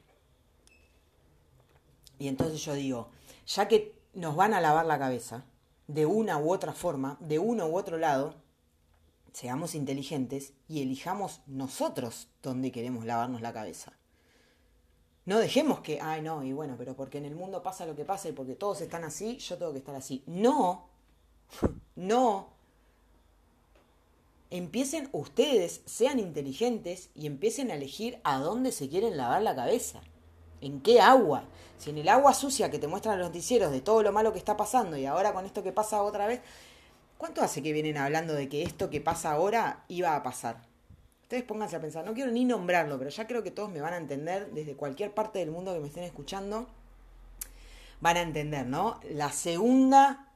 Y 2.20 2.28
entonces 2.28 2.64
yo 2.64 2.74
digo, 2.74 3.10
ya 3.44 3.66
que 3.66 3.92
nos 4.14 4.36
van 4.36 4.54
a 4.54 4.60
lavar 4.60 4.86
la 4.86 5.00
cabeza, 5.00 5.46
de 5.94 6.06
una 6.06 6.38
u 6.38 6.52
otra 6.52 6.72
forma, 6.72 7.16
de 7.20 7.38
uno 7.38 7.66
u 7.66 7.76
otro 7.76 7.98
lado, 7.98 8.34
seamos 9.32 9.74
inteligentes 9.74 10.52
y 10.68 10.82
elijamos 10.82 11.40
nosotros 11.46 12.28
dónde 12.42 12.72
queremos 12.72 13.04
lavarnos 13.04 13.40
la 13.40 13.52
cabeza. 13.52 13.92
No 15.26 15.38
dejemos 15.38 15.80
que, 15.80 16.00
ay 16.00 16.22
no, 16.22 16.42
y 16.44 16.52
bueno, 16.52 16.76
pero 16.78 16.94
porque 16.94 17.18
en 17.18 17.24
el 17.24 17.34
mundo 17.34 17.62
pasa 17.62 17.86
lo 17.86 17.96
que 17.96 18.04
pasa 18.04 18.28
y 18.28 18.32
porque 18.32 18.54
todos 18.54 18.80
están 18.80 19.04
así, 19.04 19.38
yo 19.38 19.58
tengo 19.58 19.72
que 19.72 19.78
estar 19.78 19.94
así. 19.94 20.22
No, 20.26 20.88
no. 21.96 22.48
Empiecen 24.50 25.08
ustedes, 25.12 25.82
sean 25.86 26.18
inteligentes 26.18 27.10
y 27.14 27.26
empiecen 27.26 27.70
a 27.70 27.74
elegir 27.74 28.20
a 28.24 28.38
dónde 28.38 28.72
se 28.72 28.88
quieren 28.88 29.16
lavar 29.16 29.42
la 29.42 29.54
cabeza. 29.54 30.00
¿En 30.60 30.80
qué 30.80 31.00
agua? 31.00 31.44
Si 31.78 31.90
en 31.90 31.98
el 31.98 32.08
agua 32.08 32.34
sucia 32.34 32.70
que 32.70 32.78
te 32.78 32.86
muestran 32.86 33.18
los 33.18 33.28
noticieros 33.28 33.72
de 33.72 33.80
todo 33.80 34.02
lo 34.02 34.12
malo 34.12 34.32
que 34.32 34.38
está 34.38 34.56
pasando 34.56 34.96
y 34.96 35.06
ahora 35.06 35.32
con 35.32 35.46
esto 35.46 35.62
que 35.62 35.72
pasa 35.72 36.02
otra 36.02 36.26
vez, 36.26 36.40
¿cuánto 37.16 37.42
hace 37.42 37.62
que 37.62 37.72
vienen 37.72 37.96
hablando 37.96 38.34
de 38.34 38.48
que 38.48 38.62
esto 38.62 38.90
que 38.90 39.00
pasa 39.00 39.32
ahora 39.32 39.84
iba 39.88 40.14
a 40.14 40.22
pasar? 40.22 40.60
Ustedes 41.22 41.44
pónganse 41.44 41.76
a 41.76 41.80
pensar, 41.80 42.04
no 42.04 42.12
quiero 42.12 42.32
ni 42.32 42.44
nombrarlo, 42.44 42.98
pero 42.98 43.08
ya 43.08 43.26
creo 43.26 43.42
que 43.42 43.50
todos 43.50 43.70
me 43.70 43.80
van 43.80 43.94
a 43.94 43.96
entender 43.96 44.50
desde 44.50 44.74
cualquier 44.74 45.14
parte 45.14 45.38
del 45.38 45.50
mundo 45.50 45.72
que 45.72 45.80
me 45.80 45.86
estén 45.86 46.04
escuchando. 46.04 46.66
Van 48.00 48.16
a 48.16 48.22
entender, 48.22 48.66
¿no? 48.66 49.00
La 49.10 49.30
segunda, 49.30 50.28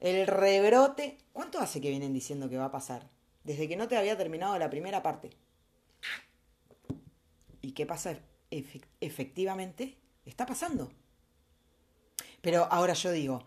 el 0.00 0.26
rebrote. 0.26 1.16
¿Cuánto 1.32 1.58
hace 1.60 1.80
que 1.80 1.90
vienen 1.90 2.12
diciendo 2.12 2.50
que 2.50 2.58
va 2.58 2.66
a 2.66 2.70
pasar? 2.72 3.08
Desde 3.44 3.68
que 3.68 3.76
no 3.76 3.86
te 3.86 3.96
había 3.96 4.16
terminado 4.16 4.58
la 4.58 4.68
primera 4.68 5.02
parte. 5.02 5.30
¿Y 7.62 7.72
qué 7.72 7.86
pasa 7.86 8.18
efectivamente 8.50 9.98
está 10.24 10.46
pasando. 10.46 10.90
Pero 12.40 12.68
ahora 12.70 12.92
yo 12.92 13.10
digo, 13.10 13.42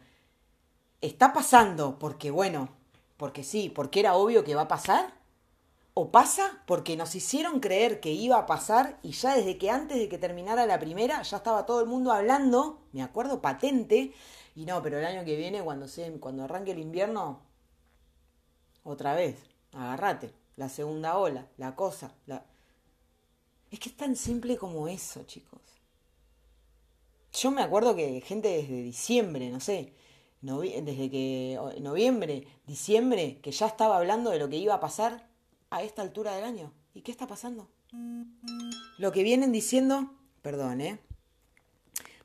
¿está 1.02 1.34
pasando 1.34 2.00
porque, 2.00 2.32
bueno, 2.32 2.70
porque 3.18 3.44
sí, 3.44 3.70
porque 3.70 4.00
era 4.00 4.16
obvio 4.16 4.44
que 4.44 4.56
va 4.56 4.64
a 4.64 4.68
pasar? 4.68 5.14
¿O 5.94 6.12
pasa 6.12 6.64
porque 6.66 6.96
nos 6.96 7.16
hicieron 7.16 7.60
creer 7.60 8.00
que 8.00 8.12
iba 8.12 8.38
a 8.38 8.46
pasar 8.46 9.00
y 9.04 9.12
ya 9.12 9.36
desde 9.36 9.58
que 9.58 9.70
antes 9.70 9.98
de 9.98 10.08
que 10.08 10.18
terminara 10.18 10.66
la 10.66 10.80
primera 10.80 11.22
ya 11.22 11.38
estaba 11.38 11.66
todo 11.66 11.82
el 11.82 11.88
mundo 11.88 12.12
hablando, 12.12 12.86
me 12.94 13.04
acuerdo 13.04 13.42
patente, 13.42 14.14
y 14.56 14.66
no, 14.66 14.82
pero 14.82 15.00
el 15.00 15.06
año 15.06 15.26
que 15.26 15.36
viene 15.36 15.62
cuando, 15.62 15.88
se, 15.88 16.12
cuando 16.20 16.44
arranque 16.44 16.72
el 16.72 16.80
invierno, 16.80 17.42
otra 18.84 19.14
vez, 19.14 19.38
agárrate, 19.74 20.34
la 20.56 20.70
segunda 20.70 21.18
ola, 21.18 21.48
la 21.58 21.76
cosa, 21.76 22.14
la... 22.26 22.46
Es 23.72 23.80
que 23.80 23.90
es 23.90 23.98
tan 23.98 24.16
simple 24.16 24.58
como 24.58 24.88
eso, 24.88 25.24
chicos. 25.24 25.62
Yo 27.34 27.52
me 27.52 27.62
acuerdo 27.62 27.96
que 27.96 28.22
gente 28.22 28.48
desde 28.50 28.82
diciembre, 28.82 29.50
no 29.52 29.60
sé, 29.60 29.94
desde 30.42 31.10
que 31.12 31.60
noviembre, 31.80 32.48
diciembre, 32.66 33.40
que 33.42 33.52
ya 33.52 33.68
estaba 33.68 33.98
hablando 33.98 34.32
de 34.32 34.40
lo 34.40 34.50
que 34.50 34.58
iba 34.58 34.74
a 34.74 34.80
pasar 34.80 35.30
a 35.70 35.84
esta 35.84 36.02
altura 36.02 36.36
del 36.36 36.46
año. 36.46 36.74
¿Y 36.94 37.02
qué 37.02 37.12
está 37.12 37.28
pasando? 37.28 37.70
Lo 38.98 39.12
que 39.12 39.22
vienen 39.24 39.52
diciendo, 39.52 40.16
perdón, 40.42 40.82
¿eh? 40.82 41.00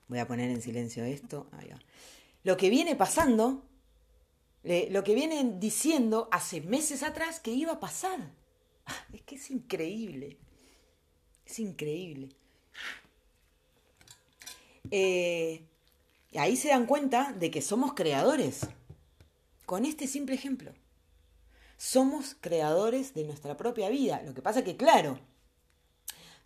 Voy 0.09 0.19
a 0.19 0.27
poner 0.27 0.51
en 0.51 0.63
silencio 0.63 1.05
esto. 1.05 1.49
Ahí 1.53 1.69
va. 1.69 1.79
Lo 2.43 2.57
que 2.57 2.71
viene 2.71 2.97
pasando, 2.97 3.65
lo 4.63 5.05
que 5.05 5.15
vienen 5.15 5.61
diciendo 5.61 6.29
hace 6.33 6.63
meses 6.63 7.03
atrás 7.03 7.41
que 7.41 7.51
iba 7.51 7.73
a 7.73 7.81
pasar. 7.81 8.33
Es 9.13 9.23
que 9.23 9.35
es 9.35 9.51
increíble. 9.51 10.39
Es 11.47 11.59
increíble. 11.59 12.31
Eh, 14.91 15.65
ahí 16.37 16.57
se 16.57 16.69
dan 16.69 16.87
cuenta 16.87 17.33
de 17.33 17.51
que 17.51 17.63
somos 17.63 17.95
creadores. 17.95 18.67
Con 19.67 19.85
este 19.85 20.07
simple 20.07 20.35
ejemplo. 20.35 20.73
Somos 21.77 22.37
creadores 22.41 23.15
de 23.15 23.25
nuestra 23.25 23.57
propia 23.57 23.89
vida. 23.89 24.23
Lo 24.25 24.35
que 24.35 24.43
pasa 24.43 24.65
que, 24.65 24.77
claro, 24.77 25.19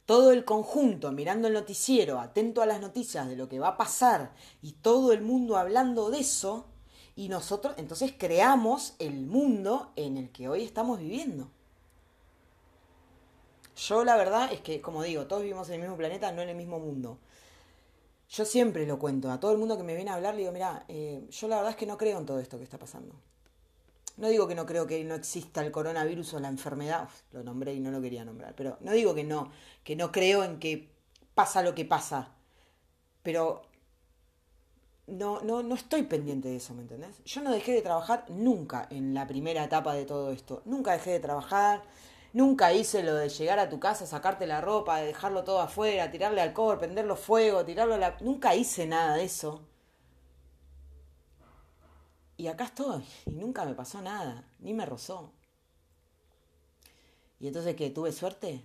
todo 0.06 0.32
el 0.32 0.46
conjunto 0.46 1.12
mirando 1.12 1.48
el 1.48 1.54
noticiero, 1.54 2.18
atento 2.18 2.62
a 2.62 2.66
las 2.66 2.80
noticias 2.80 3.28
de 3.28 3.36
lo 3.36 3.48
que 3.48 3.58
va 3.58 3.68
a 3.68 3.76
pasar 3.76 4.32
y 4.62 4.72
todo 4.72 5.12
el 5.12 5.20
mundo 5.20 5.58
hablando 5.58 6.10
de 6.10 6.20
eso, 6.20 6.66
y 7.14 7.28
nosotros 7.28 7.74
entonces 7.76 8.14
creamos 8.16 8.94
el 9.00 9.26
mundo 9.26 9.92
en 9.96 10.16
el 10.16 10.30
que 10.30 10.48
hoy 10.48 10.62
estamos 10.62 10.98
viviendo. 10.98 11.50
Yo 13.78 14.04
la 14.04 14.16
verdad 14.16 14.52
es 14.52 14.60
que, 14.60 14.80
como 14.80 15.04
digo, 15.04 15.26
todos 15.26 15.42
vivimos 15.42 15.68
en 15.68 15.74
el 15.76 15.80
mismo 15.82 15.96
planeta, 15.96 16.32
no 16.32 16.42
en 16.42 16.48
el 16.48 16.56
mismo 16.56 16.80
mundo. 16.80 17.18
Yo 18.28 18.44
siempre 18.44 18.86
lo 18.86 18.98
cuento, 18.98 19.30
a 19.30 19.38
todo 19.38 19.52
el 19.52 19.58
mundo 19.58 19.76
que 19.76 19.84
me 19.84 19.94
viene 19.94 20.10
a 20.10 20.14
hablar, 20.14 20.34
le 20.34 20.40
digo, 20.40 20.52
mira, 20.52 20.84
eh, 20.88 21.24
yo 21.30 21.48
la 21.48 21.56
verdad 21.56 21.70
es 21.70 21.76
que 21.76 21.86
no 21.86 21.96
creo 21.96 22.18
en 22.18 22.26
todo 22.26 22.40
esto 22.40 22.58
que 22.58 22.64
está 22.64 22.76
pasando. 22.76 23.14
No 24.16 24.28
digo 24.28 24.48
que 24.48 24.56
no 24.56 24.66
creo 24.66 24.86
que 24.88 25.04
no 25.04 25.14
exista 25.14 25.64
el 25.64 25.70
coronavirus 25.70 26.34
o 26.34 26.40
la 26.40 26.48
enfermedad, 26.48 27.08
lo 27.30 27.44
nombré 27.44 27.72
y 27.74 27.80
no 27.80 27.92
lo 27.92 28.02
quería 28.02 28.24
nombrar, 28.24 28.54
pero 28.56 28.76
no 28.80 28.90
digo 28.92 29.14
que 29.14 29.22
no, 29.22 29.52
que 29.84 29.94
no 29.94 30.10
creo 30.10 30.42
en 30.42 30.58
que 30.58 30.90
pasa 31.34 31.62
lo 31.62 31.76
que 31.76 31.84
pasa, 31.84 32.34
pero 33.22 33.62
no, 35.06 35.40
no, 35.42 35.62
no 35.62 35.74
estoy 35.76 36.02
pendiente 36.02 36.48
de 36.48 36.56
eso, 36.56 36.74
¿me 36.74 36.82
entendés? 36.82 37.22
Yo 37.24 37.42
no 37.42 37.52
dejé 37.52 37.72
de 37.72 37.82
trabajar 37.82 38.24
nunca 38.28 38.88
en 38.90 39.14
la 39.14 39.28
primera 39.28 39.62
etapa 39.62 39.94
de 39.94 40.04
todo 40.04 40.32
esto, 40.32 40.62
nunca 40.64 40.92
dejé 40.92 41.12
de 41.12 41.20
trabajar, 41.20 41.84
Nunca 42.32 42.72
hice 42.72 43.02
lo 43.02 43.14
de 43.14 43.28
llegar 43.28 43.58
a 43.58 43.68
tu 43.68 43.80
casa, 43.80 44.06
sacarte 44.06 44.46
la 44.46 44.60
ropa, 44.60 45.00
dejarlo 45.00 45.44
todo 45.44 45.60
afuera, 45.60 46.10
tirarle 46.10 46.42
alcohol, 46.42 46.78
prenderlo 46.78 47.16
fuego, 47.16 47.64
tirarlo 47.64 47.94
a 47.94 47.98
la... 47.98 48.16
Nunca 48.20 48.54
hice 48.54 48.86
nada 48.86 49.16
de 49.16 49.24
eso. 49.24 49.62
Y 52.36 52.46
acá 52.46 52.64
estoy, 52.64 53.04
y 53.26 53.30
nunca 53.30 53.64
me 53.64 53.74
pasó 53.74 54.00
nada, 54.00 54.44
ni 54.60 54.74
me 54.74 54.86
rozó. 54.86 55.32
¿Y 57.40 57.48
entonces 57.48 57.74
qué? 57.74 57.90
¿Tuve 57.90 58.12
suerte? 58.12 58.62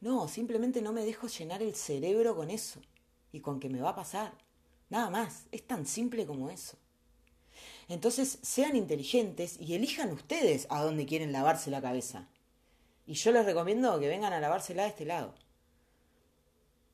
No, 0.00 0.28
simplemente 0.28 0.80
no 0.80 0.92
me 0.92 1.04
dejo 1.04 1.26
llenar 1.26 1.62
el 1.62 1.74
cerebro 1.74 2.34
con 2.34 2.50
eso 2.50 2.80
y 3.32 3.40
con 3.40 3.60
que 3.60 3.68
me 3.68 3.82
va 3.82 3.90
a 3.90 3.94
pasar. 3.96 4.32
Nada 4.88 5.10
más, 5.10 5.46
es 5.52 5.66
tan 5.66 5.86
simple 5.86 6.26
como 6.26 6.50
eso. 6.50 6.78
Entonces 7.88 8.38
sean 8.42 8.76
inteligentes 8.76 9.58
y 9.60 9.74
elijan 9.74 10.12
ustedes 10.12 10.66
a 10.70 10.82
dónde 10.82 11.06
quieren 11.06 11.32
lavarse 11.32 11.70
la 11.70 11.82
cabeza. 11.82 12.28
Y 13.10 13.14
yo 13.14 13.32
les 13.32 13.44
recomiendo 13.44 13.98
que 13.98 14.06
vengan 14.06 14.32
a 14.32 14.38
lavársela 14.38 14.84
de 14.84 14.90
este 14.90 15.04
lado. 15.04 15.34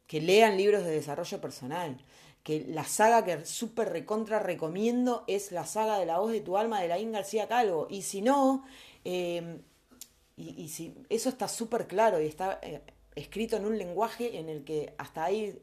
Que 0.07 0.19
lean 0.23 0.57
libros 0.57 0.83
de 0.83 0.91
desarrollo 0.91 1.43
personal. 1.43 1.99
Que 2.43 2.65
la 2.67 2.85
saga 2.85 3.23
que 3.23 3.45
súper 3.45 3.91
recontra 3.91 4.39
recomiendo 4.39 5.25
es 5.27 5.53
la 5.53 5.67
saga 5.67 5.99
de 5.99 6.07
la 6.07 6.19
voz 6.19 6.33
de 6.33 6.41
tu 6.41 6.57
alma 6.57 6.81
de 6.81 6.89
Laín 6.89 7.13
García 7.13 7.49
Calvo. 7.49 7.87
Y 7.91 8.01
si 8.01 8.23
no, 8.23 8.65
eh, 9.05 9.61
y, 10.39 10.71
si 10.71 10.95
eso 11.11 11.29
está 11.29 11.49
súper 11.49 11.87
claro 11.87 12.19
y 12.19 12.25
está 12.25 12.61
eh, 12.63 12.81
escrito 13.15 13.59
en 13.59 13.67
un 13.67 13.77
lenguaje 13.77 14.39
en 14.39 14.49
el 14.49 14.65
que 14.65 14.95
hasta 14.97 15.23
hay 15.23 15.59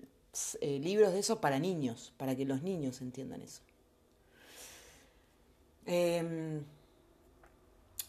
eh, 0.61 0.77
libros 0.77 1.13
de 1.13 1.19
eso 1.21 1.41
para 1.41 1.57
niños, 1.57 2.13
para 2.15 2.35
que 2.35 2.45
los 2.45 2.61
niños 2.61 3.01
entiendan 3.01 3.41
eso. 3.41 3.63
Em, 5.87 6.63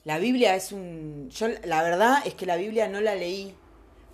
la 0.04 0.18
Biblia 0.18 0.54
es 0.54 0.72
un... 0.72 1.30
Yo 1.30 1.48
la 1.64 1.82
verdad 1.82 2.18
es 2.26 2.34
que 2.34 2.46
la 2.46 2.56
Biblia 2.56 2.88
no 2.88 3.00
la 3.00 3.14
leí 3.14 3.54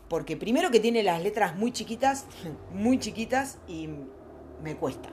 porque 0.09 0.37
primero 0.37 0.71
que 0.71 0.81
tiene 0.81 1.03
las 1.03 1.23
letras 1.23 1.57
muy 1.57 1.73
chiquitas, 1.73 2.27
muy 2.73 2.99
chiquitas 2.99 3.59
y 3.69 3.89
me 4.63 4.77
cuesta. 4.77 5.09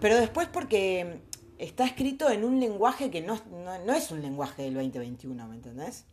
Pero 0.00 0.16
después 0.16 0.48
porque 0.48 1.22
está 1.58 1.84
escrito 1.84 2.30
en 2.30 2.44
un 2.44 2.60
lenguaje 2.60 3.10
que 3.10 3.22
no, 3.22 3.40
no, 3.50 3.92
es 3.94 4.10
un 4.10 4.22
lenguaje 4.22 4.62
del 4.62 4.74
2021, 4.74 5.48
¿me 5.48 5.54
entendés? 5.54 6.06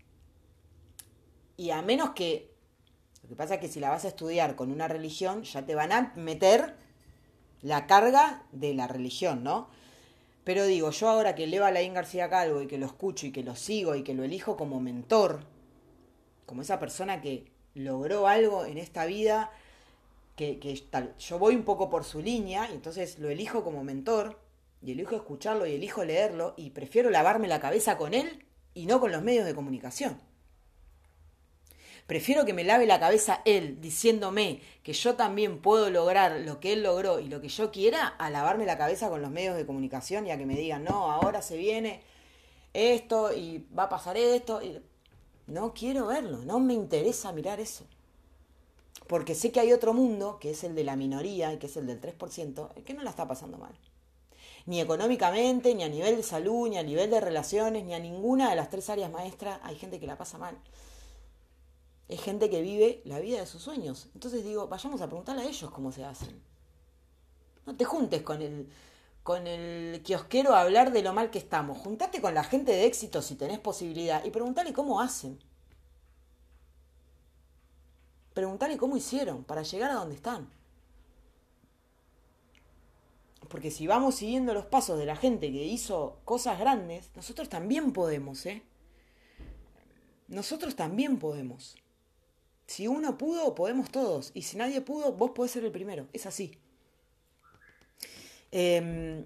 Y 1.57 1.71
a 1.71 1.81
menos 1.81 2.11
que... 2.11 2.51
Lo 3.23 3.29
que 3.29 3.35
pasa 3.35 3.55
es 3.55 3.61
que 3.61 3.67
si 3.67 3.79
la 3.79 3.89
vas 3.89 4.05
a 4.05 4.09
estudiar 4.09 4.55
con 4.55 4.71
una 4.71 4.87
religión, 4.87 5.43
ya 5.43 5.65
te 5.65 5.75
van 5.75 5.91
a 5.91 6.13
meter 6.15 6.75
la 7.61 7.85
carga 7.85 8.43
de 8.51 8.73
la 8.73 8.87
religión, 8.87 9.43
¿no? 9.43 9.69
Pero 10.43 10.65
digo, 10.65 10.89
yo 10.91 11.09
ahora 11.09 11.35
que 11.35 11.47
leo 11.47 11.65
a 11.65 11.71
Laín 11.71 11.93
García 11.93 12.29
Calvo 12.29 12.61
y 12.61 12.67
que 12.67 12.77
lo 12.77 12.87
escucho 12.87 13.27
y 13.27 13.31
que 13.31 13.43
lo 13.43 13.55
sigo 13.55 13.95
y 13.95 14.03
que 14.03 14.13
lo 14.13 14.23
elijo 14.23 14.57
como 14.57 14.79
mentor, 14.79 15.41
como 16.45 16.63
esa 16.63 16.79
persona 16.79 17.21
que 17.21 17.45
logró 17.75 18.27
algo 18.27 18.65
en 18.65 18.77
esta 18.77 19.05
vida, 19.05 19.51
que, 20.35 20.59
que 20.59 20.75
tal, 20.89 21.15
yo 21.17 21.37
voy 21.37 21.55
un 21.55 21.63
poco 21.63 21.89
por 21.89 22.03
su 22.03 22.21
línea 22.21 22.67
y 22.71 22.73
entonces 22.73 23.19
lo 23.19 23.29
elijo 23.29 23.63
como 23.63 23.83
mentor 23.83 24.39
y 24.81 24.91
elijo 24.91 25.15
escucharlo 25.15 25.67
y 25.67 25.73
elijo 25.73 26.03
leerlo 26.03 26.55
y 26.57 26.71
prefiero 26.71 27.11
lavarme 27.11 27.47
la 27.47 27.59
cabeza 27.59 27.97
con 27.97 28.13
él 28.13 28.45
y 28.73 28.87
no 28.87 28.99
con 28.99 29.11
los 29.11 29.21
medios 29.21 29.45
de 29.45 29.53
comunicación. 29.53 30.19
Prefiero 32.11 32.43
que 32.43 32.51
me 32.51 32.65
lave 32.65 32.85
la 32.87 32.99
cabeza 32.99 33.41
él 33.45 33.79
diciéndome 33.79 34.59
que 34.83 34.91
yo 34.91 35.15
también 35.15 35.61
puedo 35.61 35.89
lograr 35.89 36.41
lo 36.41 36.59
que 36.59 36.73
él 36.73 36.83
logró 36.83 37.21
y 37.21 37.29
lo 37.29 37.39
que 37.39 37.47
yo 37.47 37.71
quiera 37.71 38.05
a 38.05 38.29
lavarme 38.29 38.65
la 38.65 38.77
cabeza 38.77 39.07
con 39.07 39.21
los 39.21 39.31
medios 39.31 39.55
de 39.55 39.65
comunicación 39.65 40.27
y 40.27 40.31
a 40.31 40.37
que 40.37 40.45
me 40.45 40.57
digan, 40.57 40.83
no, 40.83 41.09
ahora 41.09 41.41
se 41.41 41.55
viene 41.55 42.01
esto 42.73 43.31
y 43.31 43.65
va 43.73 43.83
a 43.83 43.89
pasar 43.89 44.17
esto. 44.17 44.61
Y... 44.61 44.81
No 45.47 45.73
quiero 45.73 46.07
verlo, 46.07 46.39
no 46.39 46.59
me 46.59 46.73
interesa 46.73 47.31
mirar 47.31 47.61
eso. 47.61 47.85
Porque 49.07 49.33
sé 49.33 49.53
que 49.53 49.61
hay 49.61 49.71
otro 49.71 49.93
mundo, 49.93 50.37
que 50.37 50.49
es 50.49 50.65
el 50.65 50.75
de 50.75 50.83
la 50.83 50.97
minoría 50.97 51.53
y 51.53 51.59
que 51.59 51.67
es 51.67 51.77
el 51.77 51.87
del 51.87 52.01
3%, 52.01 52.73
que 52.83 52.93
no 52.93 53.03
la 53.03 53.11
está 53.11 53.25
pasando 53.25 53.57
mal. 53.57 53.71
Ni 54.65 54.81
económicamente, 54.81 55.73
ni 55.73 55.83
a 55.83 55.87
nivel 55.87 56.17
de 56.17 56.23
salud, 56.23 56.67
ni 56.67 56.77
a 56.77 56.83
nivel 56.83 57.09
de 57.09 57.21
relaciones, 57.21 57.85
ni 57.85 57.93
a 57.93 57.99
ninguna 57.99 58.49
de 58.49 58.57
las 58.57 58.69
tres 58.69 58.89
áreas 58.89 59.09
maestras 59.09 59.61
hay 59.63 59.77
gente 59.77 59.97
que 59.97 60.07
la 60.07 60.17
pasa 60.17 60.37
mal 60.37 60.57
es 62.11 62.21
gente 62.21 62.49
que 62.49 62.61
vive 62.61 63.01
la 63.05 63.19
vida 63.19 63.39
de 63.39 63.45
sus 63.45 63.63
sueños. 63.63 64.09
Entonces 64.13 64.43
digo, 64.43 64.67
vayamos 64.67 65.01
a 65.01 65.07
preguntarle 65.07 65.43
a 65.43 65.45
ellos 65.45 65.71
cómo 65.71 65.93
se 65.93 66.03
hacen. 66.03 66.41
No 67.65 67.77
te 67.77 67.85
juntes 67.85 68.21
con 68.21 68.41
el, 68.41 68.69
con 69.23 69.47
el 69.47 70.03
kiosquero 70.03 70.53
a 70.53 70.59
hablar 70.59 70.91
de 70.91 71.03
lo 71.03 71.13
mal 71.13 71.29
que 71.31 71.39
estamos. 71.39 71.77
Juntate 71.77 72.19
con 72.19 72.33
la 72.33 72.43
gente 72.43 72.73
de 72.73 72.85
éxito 72.85 73.21
si 73.21 73.35
tenés 73.35 73.59
posibilidad 73.59 74.25
y 74.25 74.29
preguntale 74.29 74.73
cómo 74.73 74.99
hacen. 74.99 75.39
Preguntale 78.33 78.77
cómo 78.77 78.97
hicieron 78.97 79.45
para 79.45 79.63
llegar 79.63 79.91
a 79.91 79.95
donde 79.95 80.15
están. 80.15 80.49
Porque 83.47 83.71
si 83.71 83.87
vamos 83.87 84.15
siguiendo 84.15 84.53
los 84.53 84.65
pasos 84.65 84.99
de 84.99 85.05
la 85.05 85.15
gente 85.15 85.49
que 85.49 85.63
hizo 85.63 86.19
cosas 86.25 86.59
grandes, 86.59 87.09
nosotros 87.15 87.47
también 87.47 87.93
podemos, 87.93 88.45
¿eh? 88.45 88.63
Nosotros 90.27 90.75
también 90.75 91.17
podemos. 91.19 91.77
Si 92.71 92.87
uno 92.87 93.17
pudo, 93.17 93.53
podemos 93.53 93.91
todos. 93.91 94.31
Y 94.33 94.43
si 94.43 94.55
nadie 94.55 94.79
pudo, 94.79 95.11
vos 95.11 95.31
podés 95.31 95.51
ser 95.51 95.65
el 95.65 95.73
primero. 95.73 96.07
Es 96.13 96.25
así. 96.25 96.57
Em, 98.49 99.25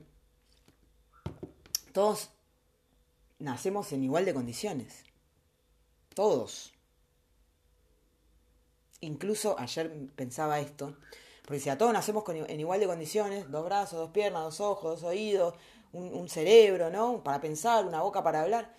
todos 1.93 2.31
nacemos 3.37 3.91
en 3.91 4.03
igual 4.03 4.25
de 4.25 4.33
condiciones. 4.33 5.03
Todos. 6.15 6.73
Incluso 9.01 9.59
ayer 9.59 9.93
pensaba 10.15 10.59
esto. 10.59 10.97
Porque 11.43 11.59
si 11.59 11.69
a 11.69 11.77
todos 11.77 11.93
nacemos 11.93 12.23
en 12.27 12.59
igual 12.59 12.79
de 12.79 12.87
condiciones, 12.87 13.51
dos 13.51 13.63
brazos, 13.63 13.99
dos 13.99 14.09
piernas, 14.09 14.41
dos 14.41 14.59
ojos, 14.59 15.01
dos 15.01 15.03
oídos, 15.03 15.53
un 15.93 16.27
cerebro, 16.29 16.89
¿no? 16.89 17.23
Para 17.23 17.39
pensar, 17.41 17.85
una 17.85 18.01
boca 18.01 18.23
para 18.23 18.41
hablar 18.41 18.73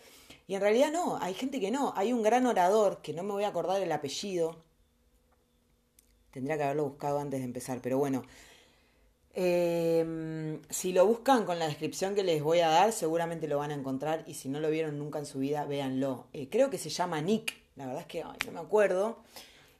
y 0.48 0.54
en 0.54 0.60
realidad 0.60 0.92
no, 0.92 1.18
hay 1.20 1.34
gente 1.34 1.58
que 1.58 1.70
no. 1.70 1.92
Hay 1.96 2.12
un 2.12 2.22
gran 2.22 2.46
orador, 2.46 3.02
que 3.02 3.12
no 3.12 3.24
me 3.24 3.32
voy 3.32 3.44
a 3.44 3.48
acordar 3.48 3.82
el 3.82 3.90
apellido. 3.90 4.62
Tendría 6.30 6.56
que 6.56 6.62
haberlo 6.64 6.84
buscado 6.84 7.18
antes 7.18 7.40
de 7.40 7.44
empezar, 7.44 7.80
pero 7.82 7.98
bueno. 7.98 8.22
Em, 9.34 10.62
si 10.70 10.92
lo 10.92 11.04
buscan 11.04 11.44
con 11.44 11.58
la 11.58 11.66
descripción 11.66 12.14
que 12.14 12.22
les 12.22 12.42
voy 12.42 12.60
a 12.60 12.68
dar, 12.68 12.92
seguramente 12.92 13.48
lo 13.48 13.58
van 13.58 13.72
a 13.72 13.74
encontrar. 13.74 14.22
Y 14.26 14.34
si 14.34 14.48
no 14.48 14.60
lo 14.60 14.70
vieron 14.70 14.98
nunca 14.98 15.18
en 15.18 15.26
su 15.26 15.40
vida, 15.40 15.64
véanlo. 15.64 16.28
Eh, 16.32 16.48
creo 16.48 16.70
que 16.70 16.78
se 16.78 16.90
llama 16.90 17.20
Nick. 17.20 17.54
La 17.74 17.86
verdad 17.86 18.02
es 18.02 18.06
que 18.06 18.22
no 18.22 18.52
me 18.52 18.60
acuerdo. 18.60 19.18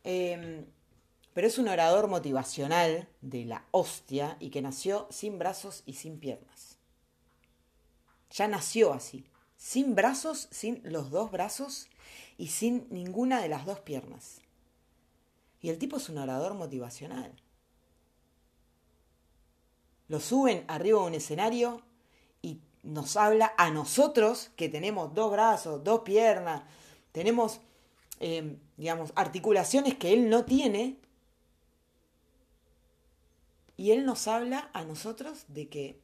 Em, 0.02 0.66
pero 1.33 1.46
es 1.46 1.59
un 1.59 1.68
orador 1.68 2.09
motivacional 2.09 3.09
de 3.20 3.44
la 3.44 3.64
hostia 3.70 4.37
y 4.40 4.50
que 4.50 4.62
nació 4.62 5.07
sin 5.11 5.38
brazos 5.38 5.85
y 5.87 5.94
sin 5.94 6.18
piernas. 6.18 6.79
Ya 8.31 8.48
nació 8.48 8.92
así 8.92 9.26
sin 9.57 9.95
brazos, 9.95 10.49
sin 10.51 10.81
los 10.85 11.11
dos 11.11 11.31
brazos 11.31 11.88
y 12.38 12.49
sin 12.49 12.87
ninguna 12.90 13.40
de 13.40 13.49
las 13.49 13.66
dos 13.66 13.81
piernas. 13.81 14.40
Y 15.61 15.71
el 15.71 15.79
tipo 15.79 15.97
es 15.97 16.09
un 16.09 16.19
orador 16.19 16.55
motivacional. 16.55 17.33
Lo 20.09 20.21
suben 20.21 20.64
arriba 20.69 21.01
de 21.01 21.07
un 21.07 21.14
escenario 21.14 21.83
y 22.42 22.61
nos 22.83 23.16
habla 23.16 23.53
a 23.59 23.71
nosotros 23.71 24.51
que 24.57 24.69
tenemos 24.69 25.14
dos 25.14 25.33
brazos, 25.33 25.83
dos 25.83 26.01
piernas, 26.01 26.62
tenemos, 27.11 27.61
eh, 28.21 28.59
digamos, 28.77 29.12
articulaciones 29.16 29.97
que 29.97 30.12
él 30.12 30.29
no 30.29 30.45
tiene. 30.45 30.99
Y 33.79 33.90
él 33.90 34.07
nos 34.07 34.29
habla 34.29 34.71
a 34.73 34.85
nosotros 34.85 35.45
de 35.49 35.69
que 35.69 36.01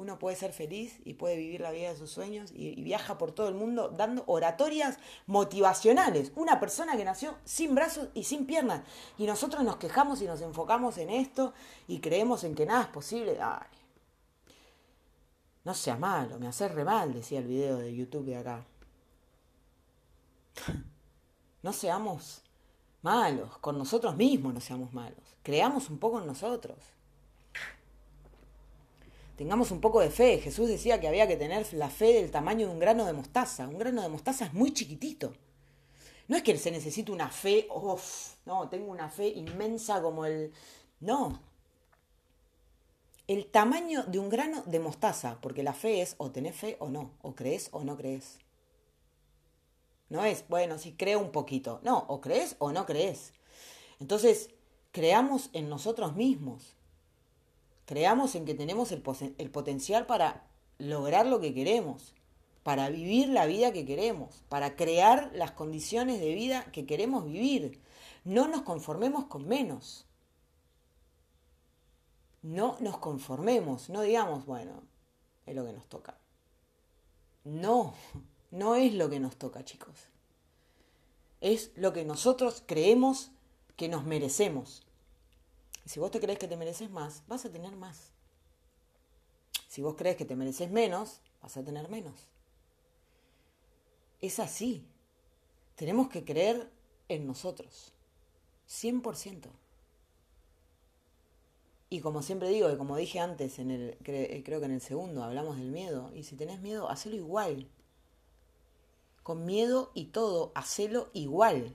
uno 0.00 0.18
puede 0.18 0.34
ser 0.34 0.54
feliz 0.54 0.98
y 1.04 1.12
puede 1.12 1.36
vivir 1.36 1.60
la 1.60 1.70
vida 1.70 1.90
de 1.90 1.96
sus 1.96 2.10
sueños 2.10 2.50
y, 2.54 2.80
viaja 2.82 3.18
por 3.18 3.32
todo 3.32 3.48
el 3.48 3.54
mundo 3.54 3.90
dando 3.90 4.24
oratorias 4.26 4.98
motivacionales. 5.26 6.32
Una 6.36 6.58
persona 6.58 6.96
que 6.96 7.04
nació 7.04 7.36
sin 7.44 7.74
brazos 7.74 8.08
y 8.14 8.24
sin 8.24 8.46
piernas. 8.46 8.82
Y 9.18 9.26
nosotros 9.26 9.62
nos 9.62 9.76
quejamos 9.76 10.22
y 10.22 10.26
nos 10.26 10.40
enfocamos 10.40 10.96
en 10.96 11.10
esto 11.10 11.52
y 11.86 12.00
creemos 12.00 12.44
en 12.44 12.54
que 12.54 12.64
nada 12.64 12.84
es 12.84 12.88
posible. 12.88 13.38
Ay, 13.42 13.66
no 15.64 15.74
sea 15.74 15.96
malo, 15.96 16.38
me 16.38 16.48
hace 16.48 16.66
re 16.66 16.84
mal, 16.84 17.12
decía 17.12 17.40
el 17.40 17.46
video 17.46 17.76
de 17.76 17.94
YouTube 17.94 18.24
de 18.24 18.36
acá. 18.36 18.64
No 21.62 21.74
seamos 21.74 22.40
malos, 23.02 23.58
con 23.58 23.76
nosotros 23.76 24.16
mismos 24.16 24.54
no 24.54 24.62
seamos 24.62 24.94
malos. 24.94 25.36
Creamos 25.42 25.90
un 25.90 25.98
poco 25.98 26.18
en 26.18 26.26
nosotros 26.26 26.78
tengamos 29.40 29.70
un 29.70 29.80
poco 29.80 30.00
de 30.00 30.10
fe. 30.10 30.38
Jesús 30.38 30.68
decía 30.68 31.00
que 31.00 31.08
había 31.08 31.26
que 31.26 31.38
tener 31.38 31.72
la 31.72 31.88
fe 31.88 32.12
del 32.12 32.30
tamaño 32.30 32.66
de 32.66 32.74
un 32.74 32.78
grano 32.78 33.06
de 33.06 33.14
mostaza. 33.14 33.66
Un 33.66 33.78
grano 33.78 34.02
de 34.02 34.10
mostaza 34.10 34.44
es 34.44 34.52
muy 34.52 34.74
chiquitito. 34.74 35.32
No 36.28 36.36
es 36.36 36.42
que 36.42 36.58
se 36.58 36.70
necesite 36.70 37.10
una 37.10 37.30
fe, 37.30 37.66
uff, 37.74 38.34
no, 38.44 38.68
tengo 38.68 38.92
una 38.92 39.08
fe 39.08 39.28
inmensa 39.28 40.02
como 40.02 40.26
el... 40.26 40.52
No. 41.00 41.40
El 43.26 43.46
tamaño 43.46 44.02
de 44.02 44.18
un 44.18 44.28
grano 44.28 44.62
de 44.66 44.78
mostaza, 44.78 45.38
porque 45.40 45.62
la 45.62 45.72
fe 45.72 46.02
es 46.02 46.16
o 46.18 46.30
tenés 46.30 46.54
fe 46.54 46.76
o 46.78 46.90
no, 46.90 47.12
o 47.22 47.34
crees 47.34 47.70
o 47.72 47.82
no 47.82 47.96
crees. 47.96 48.40
No 50.10 50.22
es, 50.22 50.44
bueno, 50.50 50.76
si 50.76 50.92
creo 50.92 51.18
un 51.18 51.32
poquito. 51.32 51.80
No, 51.82 52.04
o 52.08 52.20
crees 52.20 52.56
o 52.58 52.72
no 52.72 52.84
crees. 52.84 53.32
Entonces, 54.00 54.50
creamos 54.92 55.48
en 55.54 55.70
nosotros 55.70 56.14
mismos 56.14 56.74
creamos 57.90 58.36
en 58.36 58.44
que 58.44 58.54
tenemos 58.54 58.92
el, 58.92 59.02
potencial 59.50 60.06
para 60.06 60.46
lograr 60.78 61.26
lo 61.26 61.40
que 61.40 61.52
queremos, 61.52 62.14
para 62.62 62.88
vivir 62.88 63.28
la 63.28 63.46
vida 63.46 63.72
que 63.72 63.84
queremos, 63.84 64.44
para 64.48 64.76
crear 64.76 65.32
las 65.34 65.50
condiciones 65.50 66.20
de 66.20 66.32
vida 66.32 66.70
que 66.70 66.86
queremos 66.86 67.24
vivir. 67.24 67.80
No 68.22 68.46
nos 68.46 68.62
conformemos 68.62 69.24
con 69.24 69.48
menos. 69.48 70.06
No 72.42 72.76
nos 72.78 72.98
conformemos, 72.98 73.90
no 73.90 74.02
digamos, 74.02 74.46
bueno, 74.46 74.84
es 75.44 75.56
lo 75.56 75.66
que 75.66 75.72
nos 75.72 75.88
toca. 75.88 76.16
No, 77.42 77.94
no 78.52 78.76
es 78.76 78.94
lo 78.94 79.10
que 79.10 79.18
nos 79.18 79.34
toca, 79.34 79.64
chicos. 79.64 79.96
Es 81.40 81.72
lo 81.74 81.92
que 81.92 82.04
nosotros 82.04 82.62
creemos 82.64 83.32
que 83.74 83.88
nos 83.88 84.04
merecemos. 84.04 84.86
Si 85.84 86.00
vos 86.00 86.10
te 86.10 86.20
crees 86.20 86.38
que 86.38 86.48
te 86.48 86.56
mereces 86.56 86.90
más, 86.90 87.22
vas 87.26 87.44
a 87.44 87.50
tener 87.50 87.76
más. 87.76 88.12
Si 89.68 89.82
vos 89.82 89.94
crees 89.96 90.16
que 90.16 90.24
te 90.24 90.36
mereces 90.36 90.70
menos, 90.70 91.20
vas 91.42 91.56
a 91.56 91.64
tener 91.64 91.88
menos. 91.88 92.28
Es 94.20 94.38
así. 94.38 94.86
Tenemos 95.76 96.08
que 96.08 96.24
creer 96.24 96.70
en 97.08 97.26
nosotros. 97.26 97.92
100%. 98.68 99.48
Y 101.92 102.00
como 102.00 102.22
siempre 102.22 102.48
digo, 102.48 102.70
y 102.70 102.76
como 102.76 102.96
dije 102.96 103.18
antes, 103.18 103.58
en 103.58 103.72
el, 103.72 103.98
creo 104.02 104.60
que 104.60 104.66
en 104.66 104.72
el 104.72 104.80
segundo 104.80 105.24
hablamos 105.24 105.56
del 105.56 105.72
miedo, 105.72 106.12
y 106.14 106.22
si 106.22 106.36
tenés 106.36 106.60
miedo, 106.60 106.88
hacelo 106.88 107.16
igual. 107.16 107.68
Con 109.24 109.44
miedo 109.44 109.90
y 109.94 110.06
todo, 110.06 110.52
hacelo 110.54 111.10
igual. 111.14 111.74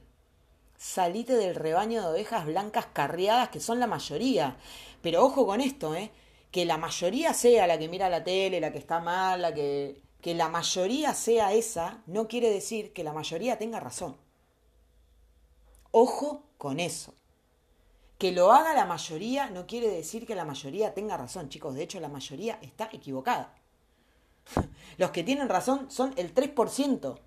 Salite 0.78 1.36
del 1.36 1.56
rebaño 1.56 2.02
de 2.02 2.08
ovejas 2.08 2.46
blancas 2.46 2.88
carriadas, 2.92 3.50
que 3.50 3.60
son 3.60 3.80
la 3.80 3.88
mayoría. 3.88 4.58
Pero 5.02 5.24
ojo 5.24 5.46
con 5.46 5.62
esto, 5.62 5.96
¿eh? 5.96 6.12
Que 6.52 6.66
la 6.66 6.78
mayoría 6.78 7.34
sea 7.34 7.68
la 7.68 7.78
que 7.78 7.90
mira 7.90 8.10
la 8.10 8.24
tele, 8.24 8.60
la 8.60 8.72
que 8.72 8.80
está 8.80 9.00
mal, 9.00 9.42
la 9.42 9.54
que... 9.54 10.02
Que 10.22 10.34
la 10.34 10.50
mayoría 10.50 11.14
sea 11.14 11.54
esa, 11.54 12.02
no 12.08 12.28
quiere 12.28 12.50
decir 12.50 12.94
que 12.94 13.04
la 13.04 13.14
mayoría 13.14 13.60
tenga 13.60 13.80
razón. 13.80 14.18
Ojo 15.92 16.44
con 16.58 16.80
eso. 16.80 17.14
Que 18.18 18.32
lo 18.32 18.52
haga 18.52 18.74
la 18.74 18.86
mayoría 18.86 19.50
no 19.50 19.68
quiere 19.68 19.88
decir 19.88 20.26
que 20.26 20.34
la 20.34 20.44
mayoría 20.44 20.94
tenga 20.94 21.16
razón, 21.16 21.50
chicos. 21.50 21.76
De 21.76 21.84
hecho, 21.84 22.00
la 22.00 22.10
mayoría 22.10 22.58
está 22.62 22.90
equivocada. 22.92 23.54
Los 24.98 25.12
que 25.12 25.24
tienen 25.24 25.48
razón 25.48 25.92
son 25.92 26.14
el 26.18 26.34
3% 26.34 27.20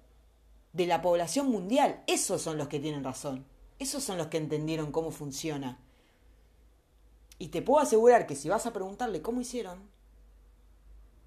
de 0.78 0.86
la 0.86 1.02
población 1.02 1.50
mundial. 1.50 2.02
Esos 2.06 2.40
son 2.40 2.56
los 2.56 2.68
que 2.68 2.78
tienen 2.78 3.02
razón. 3.02 3.44
Esos 3.80 4.02
son 4.04 4.16
los 4.16 4.28
que 4.28 4.38
entendieron 4.38 4.92
cómo 4.92 5.10
funciona. 5.10 5.78
Y 7.38 7.48
te 7.48 7.62
puedo 7.62 7.80
asegurar 7.80 8.26
que 8.26 8.36
si 8.36 8.48
vas 8.48 8.64
a 8.64 8.72
preguntarle 8.72 9.20
cómo 9.20 9.40
hicieron, 9.40 9.90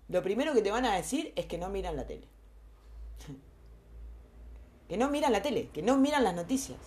lo 0.07 0.23
primero 0.23 0.53
que 0.53 0.61
te 0.61 0.71
van 0.71 0.85
a 0.85 0.95
decir 0.95 1.33
es 1.35 1.45
que 1.45 1.57
no 1.57 1.69
miran 1.69 1.97
la 1.97 2.07
tele. 2.07 2.27
que 4.87 4.95
no 4.97 5.09
miran 5.09 5.33
la 5.33 5.41
tele, 5.41 5.69
que 5.73 5.81
no 5.81 5.97
miran 5.97 6.23
las 6.23 6.33
noticias. 6.33 6.79